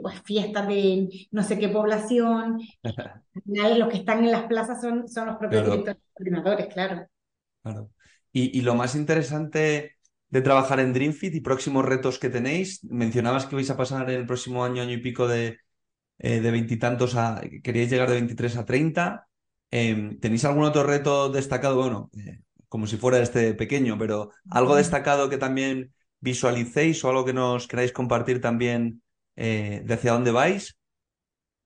pues 0.00 0.18
fiestas 0.22 0.66
de 0.68 1.28
no 1.30 1.42
sé 1.42 1.58
qué 1.58 1.68
población. 1.68 2.60
los 3.44 3.88
que 3.90 3.98
están 3.98 4.24
en 4.24 4.32
las 4.32 4.44
plazas 4.44 4.80
son, 4.80 5.06
son 5.06 5.26
los 5.26 5.36
propios 5.36 5.66
directores 5.66 5.98
coordinadores, 6.14 6.66
claro. 6.72 7.06
Claro. 7.62 7.90
Y, 8.32 8.58
y 8.58 8.62
lo 8.62 8.74
más 8.74 8.94
interesante 8.94 9.98
de 10.30 10.40
trabajar 10.40 10.80
en 10.80 10.94
DreamFit 10.94 11.34
y 11.34 11.40
próximos 11.42 11.84
retos 11.84 12.18
que 12.18 12.30
tenéis. 12.30 12.82
Mencionabas 12.84 13.44
que 13.44 13.56
vais 13.56 13.68
a 13.68 13.76
pasar 13.76 14.08
el 14.08 14.24
próximo 14.24 14.64
año, 14.64 14.80
año 14.80 14.94
y 14.94 15.02
pico 15.02 15.28
de 15.28 15.58
eh, 16.18 16.40
de 16.40 16.50
veintitantos 16.50 17.14
a. 17.14 17.40
queríais 17.62 17.90
llegar 17.90 18.08
de 18.08 18.16
23 18.16 18.56
a 18.56 18.64
30. 18.64 19.27
Em, 19.70 20.18
¿Tenéis 20.18 20.44
algún 20.44 20.64
otro 20.64 20.82
reto 20.82 21.30
destacado? 21.30 21.76
Bueno, 21.76 22.10
eh, 22.16 22.40
como 22.68 22.86
si 22.86 22.96
fuera 22.96 23.20
este 23.20 23.54
pequeño, 23.54 23.96
pero 23.98 24.30
algo 24.50 24.76
destacado 24.76 25.28
que 25.28 25.38
también 25.38 25.92
visualicéis 26.20 27.02
o 27.04 27.08
algo 27.08 27.24
que 27.24 27.32
nos 27.32 27.66
queráis 27.66 27.92
compartir 27.92 28.40
también 28.40 29.02
eh, 29.36 29.82
de 29.84 29.94
hacia 29.94 30.12
dónde 30.12 30.30
vais. 30.30 30.76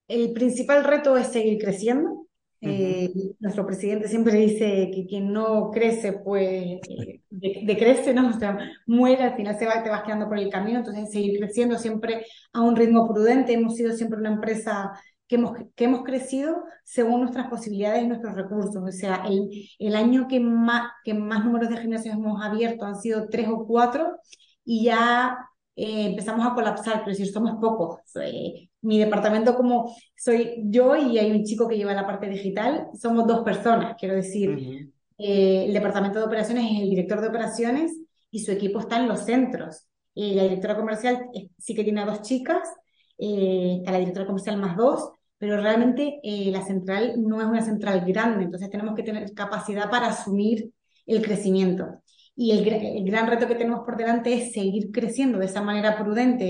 El 0.09 0.33
principal 0.33 0.85
reto 0.85 1.17
es 1.17 1.29
seguir 1.29 1.59
creciendo. 1.59 2.27
Eh, 2.65 3.13
nuestro 3.41 3.67
presidente 3.67 4.07
siempre 4.07 4.35
dice 4.35 4.89
que 4.95 5.05
quien 5.05 5.33
no 5.33 5.73
crece, 5.73 6.13
pues 6.13 6.79
eh, 6.89 7.21
decrece, 7.31 8.15
¿no? 8.15 8.29
O 8.29 8.39
sea, 8.39 8.57
muere, 8.87 9.25
al 9.25 9.35
final 9.35 9.59
se 9.59 9.67
va, 9.67 9.83
te 9.83 9.91
vas 9.91 10.05
quedando 10.05 10.29
por 10.29 10.39
el 10.39 10.49
camino, 10.49 10.79
entonces 10.79 11.11
seguir 11.11 11.41
creciendo 11.41 11.77
siempre 11.77 12.25
a 12.53 12.61
un 12.61 12.77
ritmo 12.77 13.09
prudente. 13.09 13.55
Hemos 13.55 13.75
sido 13.75 13.93
siempre 13.95 14.21
una 14.21 14.35
empresa 14.35 14.93
que 15.33 15.37
hemos, 15.37 15.57
que 15.75 15.85
hemos 15.85 16.03
crecido 16.05 16.63
según 16.85 17.23
nuestras 17.23 17.49
posibilidades 17.49 18.03
y 18.03 18.07
nuestros 18.07 18.35
recursos. 18.35 18.77
O 18.77 18.93
sea, 18.93 19.25
el, 19.27 19.49
el 19.79 19.97
año 19.97 20.29
que 20.29 20.41
más, 20.41 20.91
que 21.03 21.15
más 21.15 21.43
números 21.43 21.71
de 21.71 21.79
gimnasios 21.79 22.15
hemos 22.15 22.45
abierto 22.45 22.85
han 22.85 23.01
sido 23.01 23.31
tres 23.31 23.49
o 23.49 23.67
cuatro 23.67 24.19
y 24.63 24.85
ya 24.85 25.39
eh, 25.75 26.09
empezamos 26.09 26.47
a 26.47 26.53
colapsar, 26.53 26.99
pero 26.99 27.17
decir, 27.17 27.33
somos 27.33 27.53
pocos. 27.59 28.01
Eh, 28.21 28.69
mi 28.83 28.99
departamento 28.99 29.57
como 29.57 29.97
soy 30.15 30.65
yo 30.65 30.97
y 30.97 31.19
hay 31.19 31.31
un 31.31 31.45
chico 31.45 31.67
que 31.67 31.79
lleva 31.79 31.95
la 31.95 32.07
parte 32.07 32.29
digital, 32.29 32.89
somos 32.93 33.27
dos 33.27 33.43
personas, 33.43 33.97
quiero 33.99 34.15
decir. 34.15 34.91
Eh, 35.17 35.65
el 35.65 35.73
departamento 35.73 36.19
de 36.19 36.27
operaciones 36.27 36.67
es 36.73 36.83
el 36.83 36.91
director 36.91 37.23
de 37.23 37.29
operaciones 37.29 37.97
y 38.31 38.41
su 38.41 38.53
equipo 38.53 38.81
está 38.81 38.99
en 38.99 39.09
los 39.09 39.21
centros. 39.21 39.87
la 40.15 40.43
directora 40.43 40.77
comercial 40.77 41.31
sí 41.57 41.75
que 41.75 41.85
tiene 41.85 42.05
dos 42.05 42.21
chicas, 42.21 42.69
está 43.17 43.93
la 43.93 43.99
directora 43.99 44.27
comercial 44.27 44.59
más 44.59 44.77
dos, 44.77 45.13
pero 45.43 45.61
realmente 45.61 46.21
la 46.23 46.63
central 46.63 47.15
no 47.21 47.41
es 47.41 47.49
una 47.49 47.63
central 47.63 48.05
grande, 48.07 48.45
entonces 48.45 48.71
tenemos 48.71 48.95
que 48.95 49.03
tener 49.03 49.35
capacidad 49.35 49.91
para 49.91 50.07
asumir 50.07 50.71
el 51.05 51.21
crecimiento. 51.21 52.01
Y 52.37 52.53
el, 52.53 53.05
gran 53.05 53.27
reto 53.27 53.49
que 53.49 53.57
tenemos 53.57 53.81
por 53.85 53.97
delante 53.97 54.33
es 54.35 54.53
seguir 54.53 54.93
creciendo 54.93 55.41
de 55.41 55.47
esa 55.47 55.61
manera 55.61 55.99
prudente 55.99 56.47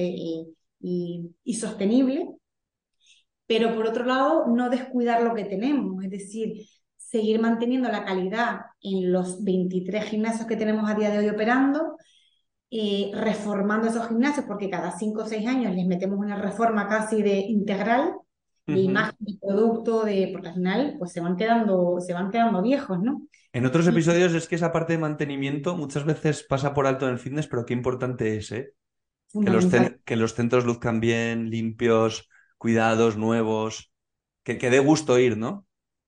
y, 0.79 1.55
sostenible, 1.55 2.29
pero 3.47 3.75
por 3.75 3.87
otro 3.87 4.05
lado, 4.05 4.47
no 4.49 4.69
descuidar 4.69 5.23
lo 5.23 5.33
que 5.35 5.47
tenemos, 5.47 6.05
es 6.05 6.11
decir, 6.11 6.67
seguir 6.99 7.41
manteniendo 7.41 7.89
la 7.89 8.05
calidad 8.05 8.61
en 8.83 9.11
los 9.11 9.43
23 9.43 10.05
gimnasios 10.05 10.47
que 10.47 10.57
tenemos 10.57 10.91
a 10.91 10.95
día 10.95 11.09
de 11.09 11.21
hoy 11.21 11.31
operando, 11.31 11.97
eh, 12.71 13.11
reformando 13.15 13.89
esos 13.89 14.09
gimnasios, 14.09 14.45
porque 14.45 14.69
cada 14.69 14.91
5 14.93 15.23
o 15.23 15.27
6 15.27 15.47
años 15.47 15.75
les 15.75 15.87
metemos 15.87 16.19
una 16.19 16.37
reforma 16.37 16.87
casi 16.89 17.23
de 17.23 17.39
integral 17.39 18.17
de 18.67 18.79
imagen, 18.79 19.17
de 19.19 19.39
producto, 19.41 20.05
de, 20.05 20.31
porque 20.33 20.49
al 20.49 20.55
final 20.55 20.97
pues 20.99 21.13
se 21.13 21.21
van 21.21 21.37
quedando, 21.37 21.99
se 22.01 22.13
van 22.13 22.31
quedando 22.31 22.63
viejos, 22.63 23.01
¿no? 23.01 23.27
En 23.53 23.67
otros 23.67 23.87
episodios 23.87 24.33
es 24.35 24.49
que 24.49 24.55
esa 24.55 24.73
parte 24.73 24.95
de 24.95 24.99
mantenimiento 24.99 25.77
muchas 25.77 26.05
veces 26.05 26.45
pasa 26.49 26.73
por 26.73 26.87
alto 26.87 27.07
en 27.07 27.13
el 27.13 27.19
fitness, 27.19 27.49
pero 27.49 27.67
qué 27.67 27.75
importante 27.75 28.37
es, 28.37 28.53
¿eh? 28.53 28.73
Que 29.33 29.51
los, 29.51 29.67
que 30.05 30.17
los, 30.17 30.35
centros 30.35 30.65
luzcan 30.65 31.01
bien, 31.01 31.51
limpios, 31.51 32.29
cuidados, 32.59 33.17
nuevos, 33.17 33.93
que, 34.43 34.59
que 34.59 34.71
dé 34.71 34.79
gusto 34.79 35.19
ir, 35.19 35.39
¿no? 35.39 35.67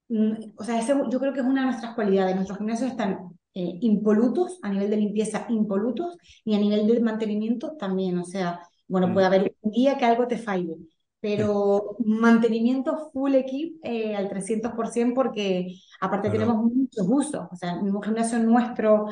Mm, 0.09 0.53
o 0.57 0.65
sea, 0.65 0.81
yo 1.11 1.19
creo 1.19 1.33
que 1.33 1.41
es 1.41 1.47
una 1.47 1.63
de 1.63 1.67
nuestras 1.69 1.95
cualidades. 1.95 2.35
Nuestros 2.35 2.59
gimnasios 2.59 2.91
están 2.91 3.31
eh, 3.55 3.79
impolutos, 3.81 4.59
a 4.63 4.69
nivel 4.69 4.91
de 4.91 4.97
limpieza 4.99 5.47
impolutos, 5.49 6.17
y 6.45 6.55
a 6.55 6.59
nivel 6.59 6.87
de 6.87 7.01
mantenimiento 7.01 7.77
también. 7.77 8.19
O 8.19 8.25
sea, 8.25 8.61
bueno, 8.87 9.13
puede 9.13 9.27
mm. 9.29 9.33
haber 9.33 9.57
un 9.61 9.73
día 9.73 9.97
que 9.97 10.05
algo 10.05 10.27
te 10.27 10.39
falle, 10.39 10.77
pero 11.25 11.97
mantenimiento 12.05 13.11
full 13.11 13.35
equip 13.35 13.79
eh, 13.83 14.15
al 14.15 14.29
300% 14.29 15.15
porque 15.15 15.75
aparte 15.99 16.29
tenemos 16.29 16.57
muchos 16.71 17.07
usos, 17.09 17.47
o 17.51 17.57
sea, 17.57 17.77
un 17.77 18.03
gimnasio 18.03 18.39
nuestro 18.41 19.07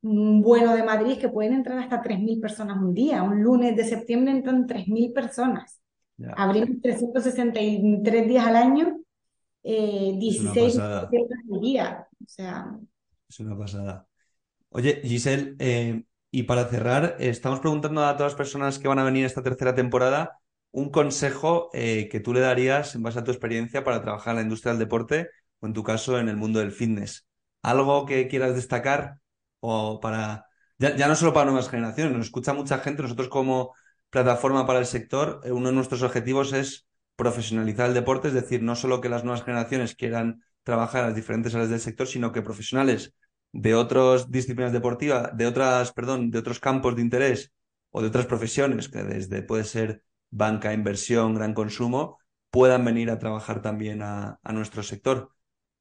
bueno 0.00 0.74
de 0.74 0.82
Madrid 0.82 1.18
que 1.18 1.28
pueden 1.28 1.52
entrar 1.52 1.78
hasta 1.78 2.00
3.000 2.00 2.40
personas 2.40 2.78
un 2.78 2.94
día, 2.94 3.22
un 3.22 3.42
lunes 3.42 3.76
de 3.76 3.84
septiembre 3.84 4.32
entran 4.32 4.66
3.000 4.66 5.12
personas, 5.12 5.82
abrimos 6.38 6.80
363 6.80 8.26
días 8.26 8.46
al 8.46 8.56
año, 8.56 9.00
eh, 9.62 10.14
16 10.18 10.78
al 10.78 11.10
día, 11.60 12.08
o 12.18 12.28
sea... 12.28 12.78
Es 13.28 13.40
una 13.40 13.58
pasada. 13.58 14.06
Oye, 14.70 15.02
Giselle, 15.04 15.54
eh, 15.58 16.02
y 16.30 16.44
para 16.44 16.64
cerrar, 16.64 17.16
estamos 17.18 17.60
preguntando 17.60 18.02
a 18.06 18.16
todas 18.16 18.32
las 18.32 18.38
personas 18.38 18.78
que 18.78 18.88
van 18.88 19.00
a 19.00 19.04
venir 19.04 19.26
esta 19.26 19.42
tercera 19.42 19.74
temporada 19.74 20.38
un 20.70 20.90
consejo 20.90 21.70
eh, 21.72 22.08
que 22.10 22.20
tú 22.20 22.32
le 22.32 22.40
darías 22.40 22.94
en 22.94 23.02
base 23.02 23.18
a 23.18 23.24
tu 23.24 23.30
experiencia 23.30 23.84
para 23.84 24.02
trabajar 24.02 24.32
en 24.32 24.36
la 24.36 24.42
industria 24.42 24.72
del 24.72 24.80
deporte 24.80 25.30
o 25.60 25.66
en 25.66 25.72
tu 25.72 25.82
caso 25.82 26.18
en 26.18 26.28
el 26.28 26.36
mundo 26.36 26.60
del 26.60 26.72
fitness. 26.72 27.26
¿Algo 27.62 28.06
que 28.06 28.28
quieras 28.28 28.54
destacar 28.54 29.18
o 29.60 30.00
para, 30.00 30.46
ya, 30.78 31.08
no 31.08 31.16
solo 31.16 31.32
para 31.32 31.46
nuevas 31.46 31.68
generaciones, 31.68 32.16
nos 32.16 32.26
escucha 32.26 32.52
mucha 32.52 32.78
gente, 32.78 33.02
nosotros 33.02 33.28
como 33.28 33.74
plataforma 34.10 34.66
para 34.66 34.78
el 34.78 34.86
sector, 34.86 35.40
eh, 35.44 35.52
uno 35.52 35.68
de 35.68 35.74
nuestros 35.74 36.02
objetivos 36.02 36.52
es 36.52 36.86
profesionalizar 37.16 37.88
el 37.88 37.94
deporte, 37.94 38.28
es 38.28 38.34
decir, 38.34 38.62
no 38.62 38.76
solo 38.76 39.00
que 39.00 39.08
las 39.08 39.24
nuevas 39.24 39.42
generaciones 39.42 39.96
quieran 39.96 40.42
trabajar 40.62 41.00
en 41.00 41.06
las 41.08 41.16
diferentes 41.16 41.54
áreas 41.54 41.70
del 41.70 41.80
sector, 41.80 42.06
sino 42.06 42.30
que 42.32 42.42
profesionales 42.42 43.14
de 43.52 43.74
otras 43.74 44.30
disciplinas 44.30 44.72
deportivas, 44.72 45.36
de 45.36 45.46
otras, 45.46 45.92
perdón, 45.92 46.30
de 46.30 46.38
otros 46.38 46.60
campos 46.60 46.94
de 46.94 47.02
interés 47.02 47.52
o 47.90 48.02
de 48.02 48.08
otras 48.08 48.26
profesiones, 48.26 48.88
que 48.88 49.02
desde 49.02 49.42
puede 49.42 49.64
ser 49.64 50.02
banca, 50.30 50.72
inversión, 50.72 51.34
gran 51.34 51.54
consumo, 51.54 52.18
puedan 52.50 52.84
venir 52.84 53.10
a 53.10 53.18
trabajar 53.18 53.62
también 53.62 54.02
a, 54.02 54.38
nuestro 54.52 54.82
sector. 54.82 55.30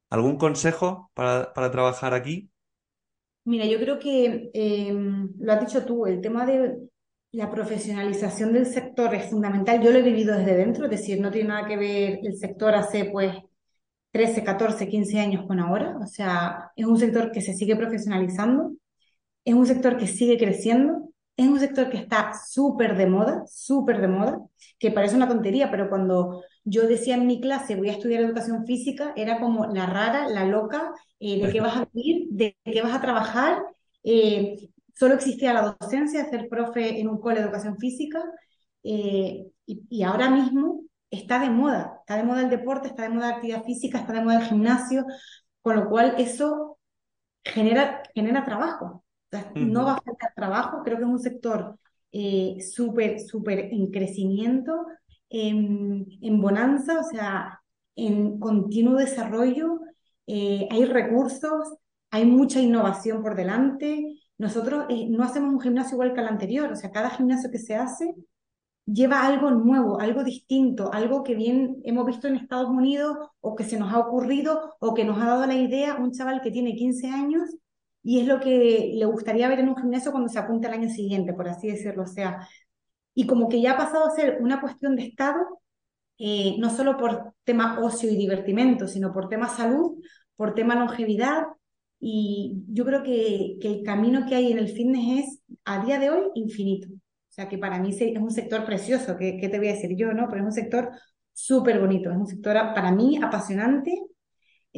¿Algún 0.09 0.37
consejo 0.37 1.11
para, 1.13 1.53
para, 1.53 1.71
trabajar 1.71 2.13
aquí? 2.13 2.49
Mira, 3.43 3.65
yo 3.65 3.79
creo 3.79 3.99
que 3.99 4.49
em, 4.53 5.33
lo 5.39 5.53
has 5.53 5.59
dicho 5.59 5.85
tú, 5.85 6.05
el 6.05 6.21
tema 6.21 6.45
de 6.45 6.77
la 7.31 7.49
profesionalización 7.49 8.53
del 8.53 8.65
sector 8.65 9.13
es 9.15 9.29
fundamental. 9.29 9.81
Yo 9.81 9.91
lo 9.91 9.99
he 9.99 10.01
vivido 10.01 10.37
desde 10.37 10.55
dentro, 10.55 10.85
es 10.85 10.91
decir, 10.91 11.19
no 11.19 11.31
tiene 11.31 11.49
nada 11.49 11.67
que 11.67 11.77
ver 11.77 12.19
el 12.23 12.37
sector 12.37 12.75
hace 12.75 13.05
pues 13.05 13.33
13, 14.11 14.43
14, 14.43 14.87
15 14.87 15.19
años 15.19 15.45
con 15.45 15.59
ahora. 15.59 15.97
O 16.01 16.07
sea, 16.07 16.71
es 16.75 16.85
un 16.85 16.97
sector 16.97 17.31
que 17.31 17.41
se 17.41 17.53
sigue 17.53 17.75
profesionalizando, 17.75 18.73
es 19.45 19.53
un 19.53 19.65
sector 19.65 19.97
que 19.97 20.07
sigue 20.07 20.37
creciendo 20.37 21.06
es 21.37 21.47
un 21.47 21.59
sector 21.59 21.89
que 21.89 21.97
está 21.97 22.33
súper 22.33 22.97
de 22.97 23.05
moda, 23.05 23.45
súper 23.47 24.01
de 24.01 24.07
moda, 24.07 24.41
que 24.79 24.91
parece 24.91 25.15
una 25.15 25.27
tontería, 25.27 25.69
pero 25.69 25.87
cuando 25.87 26.43
yo 26.63 26.87
decía 26.87 27.15
en 27.15 27.27
mi 27.27 27.39
clase 27.39 27.75
voy 27.75 27.89
a 27.89 27.93
estudiar 27.93 28.21
educación 28.21 28.65
física, 28.65 29.13
era 29.15 29.39
como 29.39 29.67
la 29.67 29.85
rara, 29.85 30.27
la 30.27 30.45
loca, 30.45 30.91
eh, 31.19 31.45
de 31.45 31.51
qué 31.51 31.61
vas 31.61 31.77
a 31.77 31.87
vivir, 31.93 32.27
de 32.31 32.57
qué 32.63 32.81
vas 32.81 32.95
a 32.95 33.01
trabajar. 33.01 33.63
Eh, 34.03 34.69
solo 34.95 35.13
existía 35.13 35.53
la 35.53 35.77
docencia, 35.79 36.25
ser 36.29 36.49
profe 36.49 36.99
en 36.99 37.07
un 37.07 37.19
cole 37.19 37.37
de 37.37 37.43
educación 37.43 37.77
física, 37.77 38.23
eh, 38.83 39.47
y, 39.65 40.03
ahora 40.03 40.29
mismo 40.29 40.83
está 41.11 41.39
de 41.39 41.49
moda, 41.49 41.97
está 41.99 42.17
de 42.17 42.23
moda 42.23 42.41
el 42.41 42.49
deporte, 42.49 42.87
está 42.87 43.03
de 43.03 43.09
moda 43.09 43.29
la 43.29 43.35
actividad 43.35 43.63
física, 43.63 43.99
está 43.99 44.13
de 44.13 44.21
moda 44.21 44.39
el 44.39 44.45
gimnasio, 44.47 45.05
con 45.61 45.75
lo 45.75 45.89
cual 45.89 46.15
eso 46.17 46.79
genera, 47.43 48.01
genera 48.15 48.43
trabajo 48.45 49.03
no 49.55 49.85
va 49.85 49.93
a 49.93 50.01
faltar 50.01 50.33
trabajo, 50.35 50.81
creo 50.83 50.97
que 50.97 51.03
es 51.03 51.09
un 51.09 51.19
sector 51.19 51.77
eh, 52.11 52.57
súper, 52.61 53.19
súper 53.19 53.59
en 53.73 53.91
crecimiento, 53.91 54.85
en, 55.29 56.05
en, 56.21 56.41
bonanza, 56.41 56.99
o 56.99 57.03
sea, 57.03 57.61
en 57.95 58.39
continuo 58.39 58.95
desarrollo, 58.95 59.79
eh, 60.27 60.67
hay 60.71 60.85
recursos, 60.85 61.75
hay 62.11 62.25
mucha 62.25 62.61
innovación 62.61 63.21
por 63.21 63.35
delante. 63.35 64.17
Nosotros 64.37 64.85
eh, 64.89 65.07
no 65.09 65.23
hacemos 65.23 65.53
un 65.53 65.59
gimnasio 65.61 65.95
igual 65.95 66.13
que 66.13 66.21
el 66.21 66.27
anterior, 66.27 66.71
o 66.71 66.75
sea, 66.75 66.91
cada 66.91 67.09
gimnasio 67.09 67.51
que 67.51 67.59
se 67.59 67.75
hace 67.75 68.15
lleva 68.85 69.25
algo 69.25 69.51
nuevo, 69.51 69.99
algo 69.99 70.23
distinto, 70.23 70.93
algo 70.93 71.23
que 71.23 71.35
bien 71.35 71.81
hemos 71.83 72.05
visto 72.05 72.27
en 72.27 72.37
Estados 72.37 72.69
Unidos 72.69 73.17
o 73.41 73.55
que 73.55 73.65
se 73.65 73.77
nos 73.77 73.93
ha 73.93 73.99
ocurrido 73.99 74.75
o 74.79 74.93
que 74.93 75.03
nos 75.03 75.21
ha 75.21 75.25
dado 75.25 75.45
la 75.45 75.55
idea 75.55 75.95
un 75.95 76.13
chaval 76.13 76.41
que 76.41 76.51
tiene 76.51 76.75
15 76.75 77.09
años 77.09 77.43
y 78.07 78.21
es 78.21 78.25
lo 78.25 78.39
que 78.39 78.93
le 78.95 79.05
gustaría 79.05 79.49
ver 79.49 79.59
en 79.59 79.67
un 79.67 79.75
gimnasio 79.75 80.11
cuando 80.11 80.29
se 80.29 80.39
apunte 80.39 80.65
al 80.65 80.75
año 80.75 80.89
siguiente, 80.89 81.33
por 81.33 81.49
así 81.49 81.67
decirlo. 81.67 82.03
O 82.03 82.07
sea, 82.07 82.47
y 83.13 83.27
como 83.27 83.49
que 83.49 83.59
ya 83.59 83.73
ha 83.73 83.77
pasado 83.77 84.05
a 84.05 84.15
ser 84.15 84.37
una 84.39 84.61
cuestión 84.61 84.95
de 84.95 85.03
Estado, 85.07 85.59
eh, 86.17 86.55
no 86.57 86.69
solo 86.69 86.95
por 86.95 87.33
tema 87.43 87.81
ocio 87.81 88.09
y 88.09 88.15
divertimento, 88.15 88.87
sino 88.87 89.11
por 89.11 89.27
tema 89.27 89.49
salud, 89.49 90.01
por 90.37 90.55
tema 90.55 90.75
longevidad. 90.75 91.47
Y 91.99 92.63
yo 92.69 92.85
creo 92.85 93.03
que, 93.03 93.57
que 93.59 93.67
el 93.67 93.83
camino 93.83 94.25
que 94.25 94.35
hay 94.35 94.53
en 94.53 94.59
el 94.59 94.69
fitness 94.69 95.25
es, 95.25 95.41
a 95.65 95.83
día 95.83 95.99
de 95.99 96.09
hoy, 96.09 96.31
infinito. 96.35 96.87
O 96.87 97.31
sea, 97.31 97.49
que 97.49 97.57
para 97.57 97.77
mí 97.77 97.89
es 97.89 98.17
un 98.21 98.31
sector 98.31 98.63
precioso, 98.65 99.17
¿qué, 99.17 99.37
qué 99.37 99.49
te 99.49 99.57
voy 99.57 99.67
a 99.67 99.73
decir 99.73 99.97
yo? 99.97 100.13
no 100.13 100.29
Pero 100.29 100.43
es 100.43 100.45
un 100.45 100.53
sector 100.53 100.91
súper 101.33 101.77
bonito, 101.81 102.09
es 102.09 102.15
un 102.15 102.27
sector 102.27 102.55
para 102.73 102.89
mí 102.93 103.19
apasionante 103.21 104.01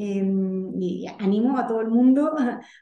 Em, 0.02 0.82
y 0.82 1.08
animo 1.20 1.58
a 1.58 1.68
todo 1.68 1.82
el 1.82 1.90
mundo 1.90 2.32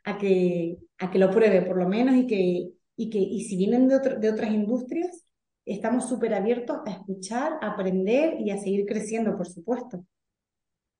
a, 0.05 0.17
que, 0.19 0.77
a 0.99 1.09
que 1.09 1.17
lo 1.17 1.31
pruebe 1.31 1.63
por 1.63 1.75
lo 1.75 1.89
menos 1.89 2.15
y 2.15 2.27
que, 2.27 2.69
y 2.95 3.09
que 3.09 3.17
y 3.17 3.43
si 3.45 3.57
vienen 3.57 3.87
de, 3.87 3.97
de 4.19 4.29
otras 4.29 4.51
industrias, 4.51 5.25
estamos 5.65 6.07
súper 6.07 6.35
abiertos 6.35 6.77
a 6.85 6.91
escuchar, 6.91 7.53
a 7.59 7.71
aprender 7.71 8.39
y 8.39 8.51
a 8.51 8.59
seguir 8.59 8.85
creciendo, 8.85 9.35
por 9.35 9.47
supuesto. 9.47 10.05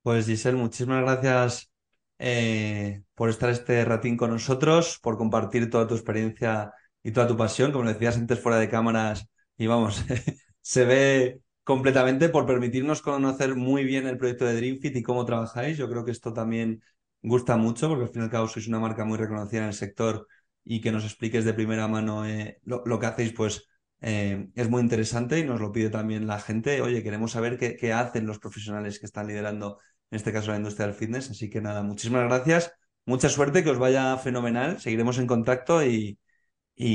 Pues 0.02 0.26
Giselle, 0.26 0.58
muchísimas 0.58 1.02
gracias 1.02 1.70
eh, 2.18 3.02
por 3.14 3.30
estar 3.30 3.50
este 3.50 3.84
ratín 3.84 4.16
con 4.16 4.30
nosotros, 4.30 4.98
por 5.00 5.18
compartir 5.18 5.70
toda 5.70 5.86
tu 5.86 5.94
experiencia 5.94 6.72
y 7.00 7.12
toda 7.12 7.28
tu 7.28 7.36
pasión, 7.36 7.70
como 7.70 7.88
decías 7.88 8.16
antes 8.16 8.40
fuera 8.40 8.58
de 8.58 8.68
cámaras, 8.68 9.28
y 9.56 9.68
vamos, 9.68 10.04
se 10.62 10.84
ve 10.84 11.40
completamente 11.68 12.30
por 12.30 12.46
permitirnos 12.46 13.02
conocer 13.02 13.54
muy 13.54 13.84
bien 13.84 14.06
el 14.06 14.16
proyecto 14.16 14.46
de 14.46 14.54
DreamFit 14.54 14.96
y 14.96 15.02
cómo 15.02 15.26
trabajáis. 15.26 15.76
Yo 15.76 15.86
creo 15.90 16.02
que 16.02 16.12
esto 16.12 16.32
también 16.32 16.82
gusta 17.20 17.58
mucho 17.58 17.88
porque 17.90 18.04
al 18.04 18.08
fin 18.08 18.22
y 18.22 18.24
al 18.24 18.30
cabo 18.30 18.48
sois 18.48 18.68
una 18.68 18.80
marca 18.80 19.04
muy 19.04 19.18
reconocida 19.18 19.60
en 19.60 19.66
el 19.66 19.74
sector 19.74 20.26
y 20.64 20.80
que 20.80 20.92
nos 20.92 21.04
expliques 21.04 21.44
de 21.44 21.52
primera 21.52 21.86
mano 21.86 22.26
eh, 22.26 22.58
lo, 22.64 22.98
que 22.98 23.04
hacéis, 23.04 23.34
pues 23.34 23.68
eh, 24.00 24.48
es 24.54 24.70
muy 24.70 24.80
interesante 24.80 25.40
y 25.40 25.44
nos 25.44 25.60
lo 25.60 25.70
pide 25.70 25.90
también 25.90 26.26
la 26.26 26.40
gente. 26.40 26.80
Oye, 26.80 27.02
queremos 27.02 27.32
saber 27.32 27.58
qué, 27.58 27.92
hacen 27.92 28.26
los 28.26 28.38
profesionales 28.38 28.98
que 28.98 29.04
están 29.04 29.26
liderando, 29.26 29.78
en 30.10 30.16
este 30.16 30.32
caso, 30.32 30.52
la 30.52 30.56
industria 30.56 30.86
del 30.86 30.96
fitness. 30.96 31.30
Así 31.32 31.50
que 31.50 31.60
nada, 31.60 31.82
muchísimas 31.82 32.24
gracias. 32.24 32.72
Mucha 33.04 33.28
suerte, 33.28 33.62
que 33.62 33.68
os 33.68 33.78
vaya 33.78 34.16
fenomenal. 34.16 34.80
Seguiremos 34.80 35.18
en 35.18 35.26
contacto 35.26 35.82
y 35.84 36.16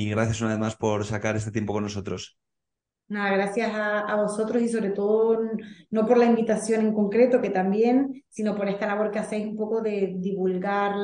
gracias 0.09 0.41
una 0.41 0.49
vez 0.51 0.59
más 0.59 0.75
por 0.75 1.05
sacar 1.05 1.35
este 1.35 1.51
tiempo 1.51 1.73
con 1.73 1.83
nosotros. 1.83 2.39
Nada, 3.09 3.35
gracias 3.35 3.69
a, 3.73 4.15
vosotros 4.15 4.61
y 4.61 4.69
sobre 4.69 4.89
todo 4.89 5.39
no 5.91 6.07
por 6.07 6.17
la 6.17 6.25
invitación 6.25 6.81
en 6.81 6.93
concreto, 6.93 7.41
que 7.41 7.49
también, 7.49 8.23
sino 8.29 8.55
por 8.55 8.67
esta 8.67 8.87
labor 8.87 9.11
que 9.11 9.19
hacéis 9.19 9.45
un 9.45 9.57
poco 9.57 9.81
de 9.81 10.15
divulgar 10.17 10.95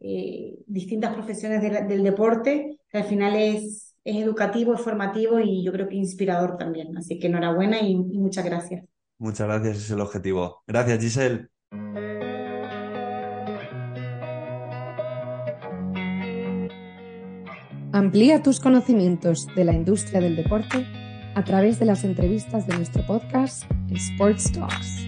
eh, 0.00 0.54
distintas 0.66 1.14
profesiones 1.14 1.62
del 1.62 2.02
deporte, 2.02 2.78
que 2.88 2.98
al 2.98 3.04
final 3.04 3.36
es, 3.36 3.94
es 4.02 4.16
educativo, 4.16 4.74
es 4.74 4.80
formativo 4.80 5.38
y 5.38 5.62
yo 5.62 5.70
creo 5.72 5.88
que 5.88 5.96
inspirador 5.96 6.56
también. 6.56 6.96
Así 6.96 7.18
que 7.18 7.26
enhorabuena 7.26 7.80
y, 7.80 7.92
y 7.92 8.18
muchas 8.18 8.44
gracias. 8.44 8.84
Muchas 9.18 9.46
gracias, 9.46 9.76
es 9.76 9.90
el 9.90 10.00
objetivo. 10.00 10.62
Gracias, 10.66 10.98
Giselle. 10.98 11.48
Amplía 17.92 18.42
tus 18.42 18.58
conocimientos 18.58 19.46
de 19.54 19.64
la 19.64 19.72
industria 19.72 20.20
del 20.20 20.34
deporte 20.34 20.84
a 21.34 21.44
través 21.44 21.78
de 21.78 21.86
las 21.86 22.04
entrevistas 22.04 22.66
de 22.66 22.76
nuestro 22.76 23.06
podcast 23.06 23.64
Sports 23.90 24.52
Talks. 24.52 25.03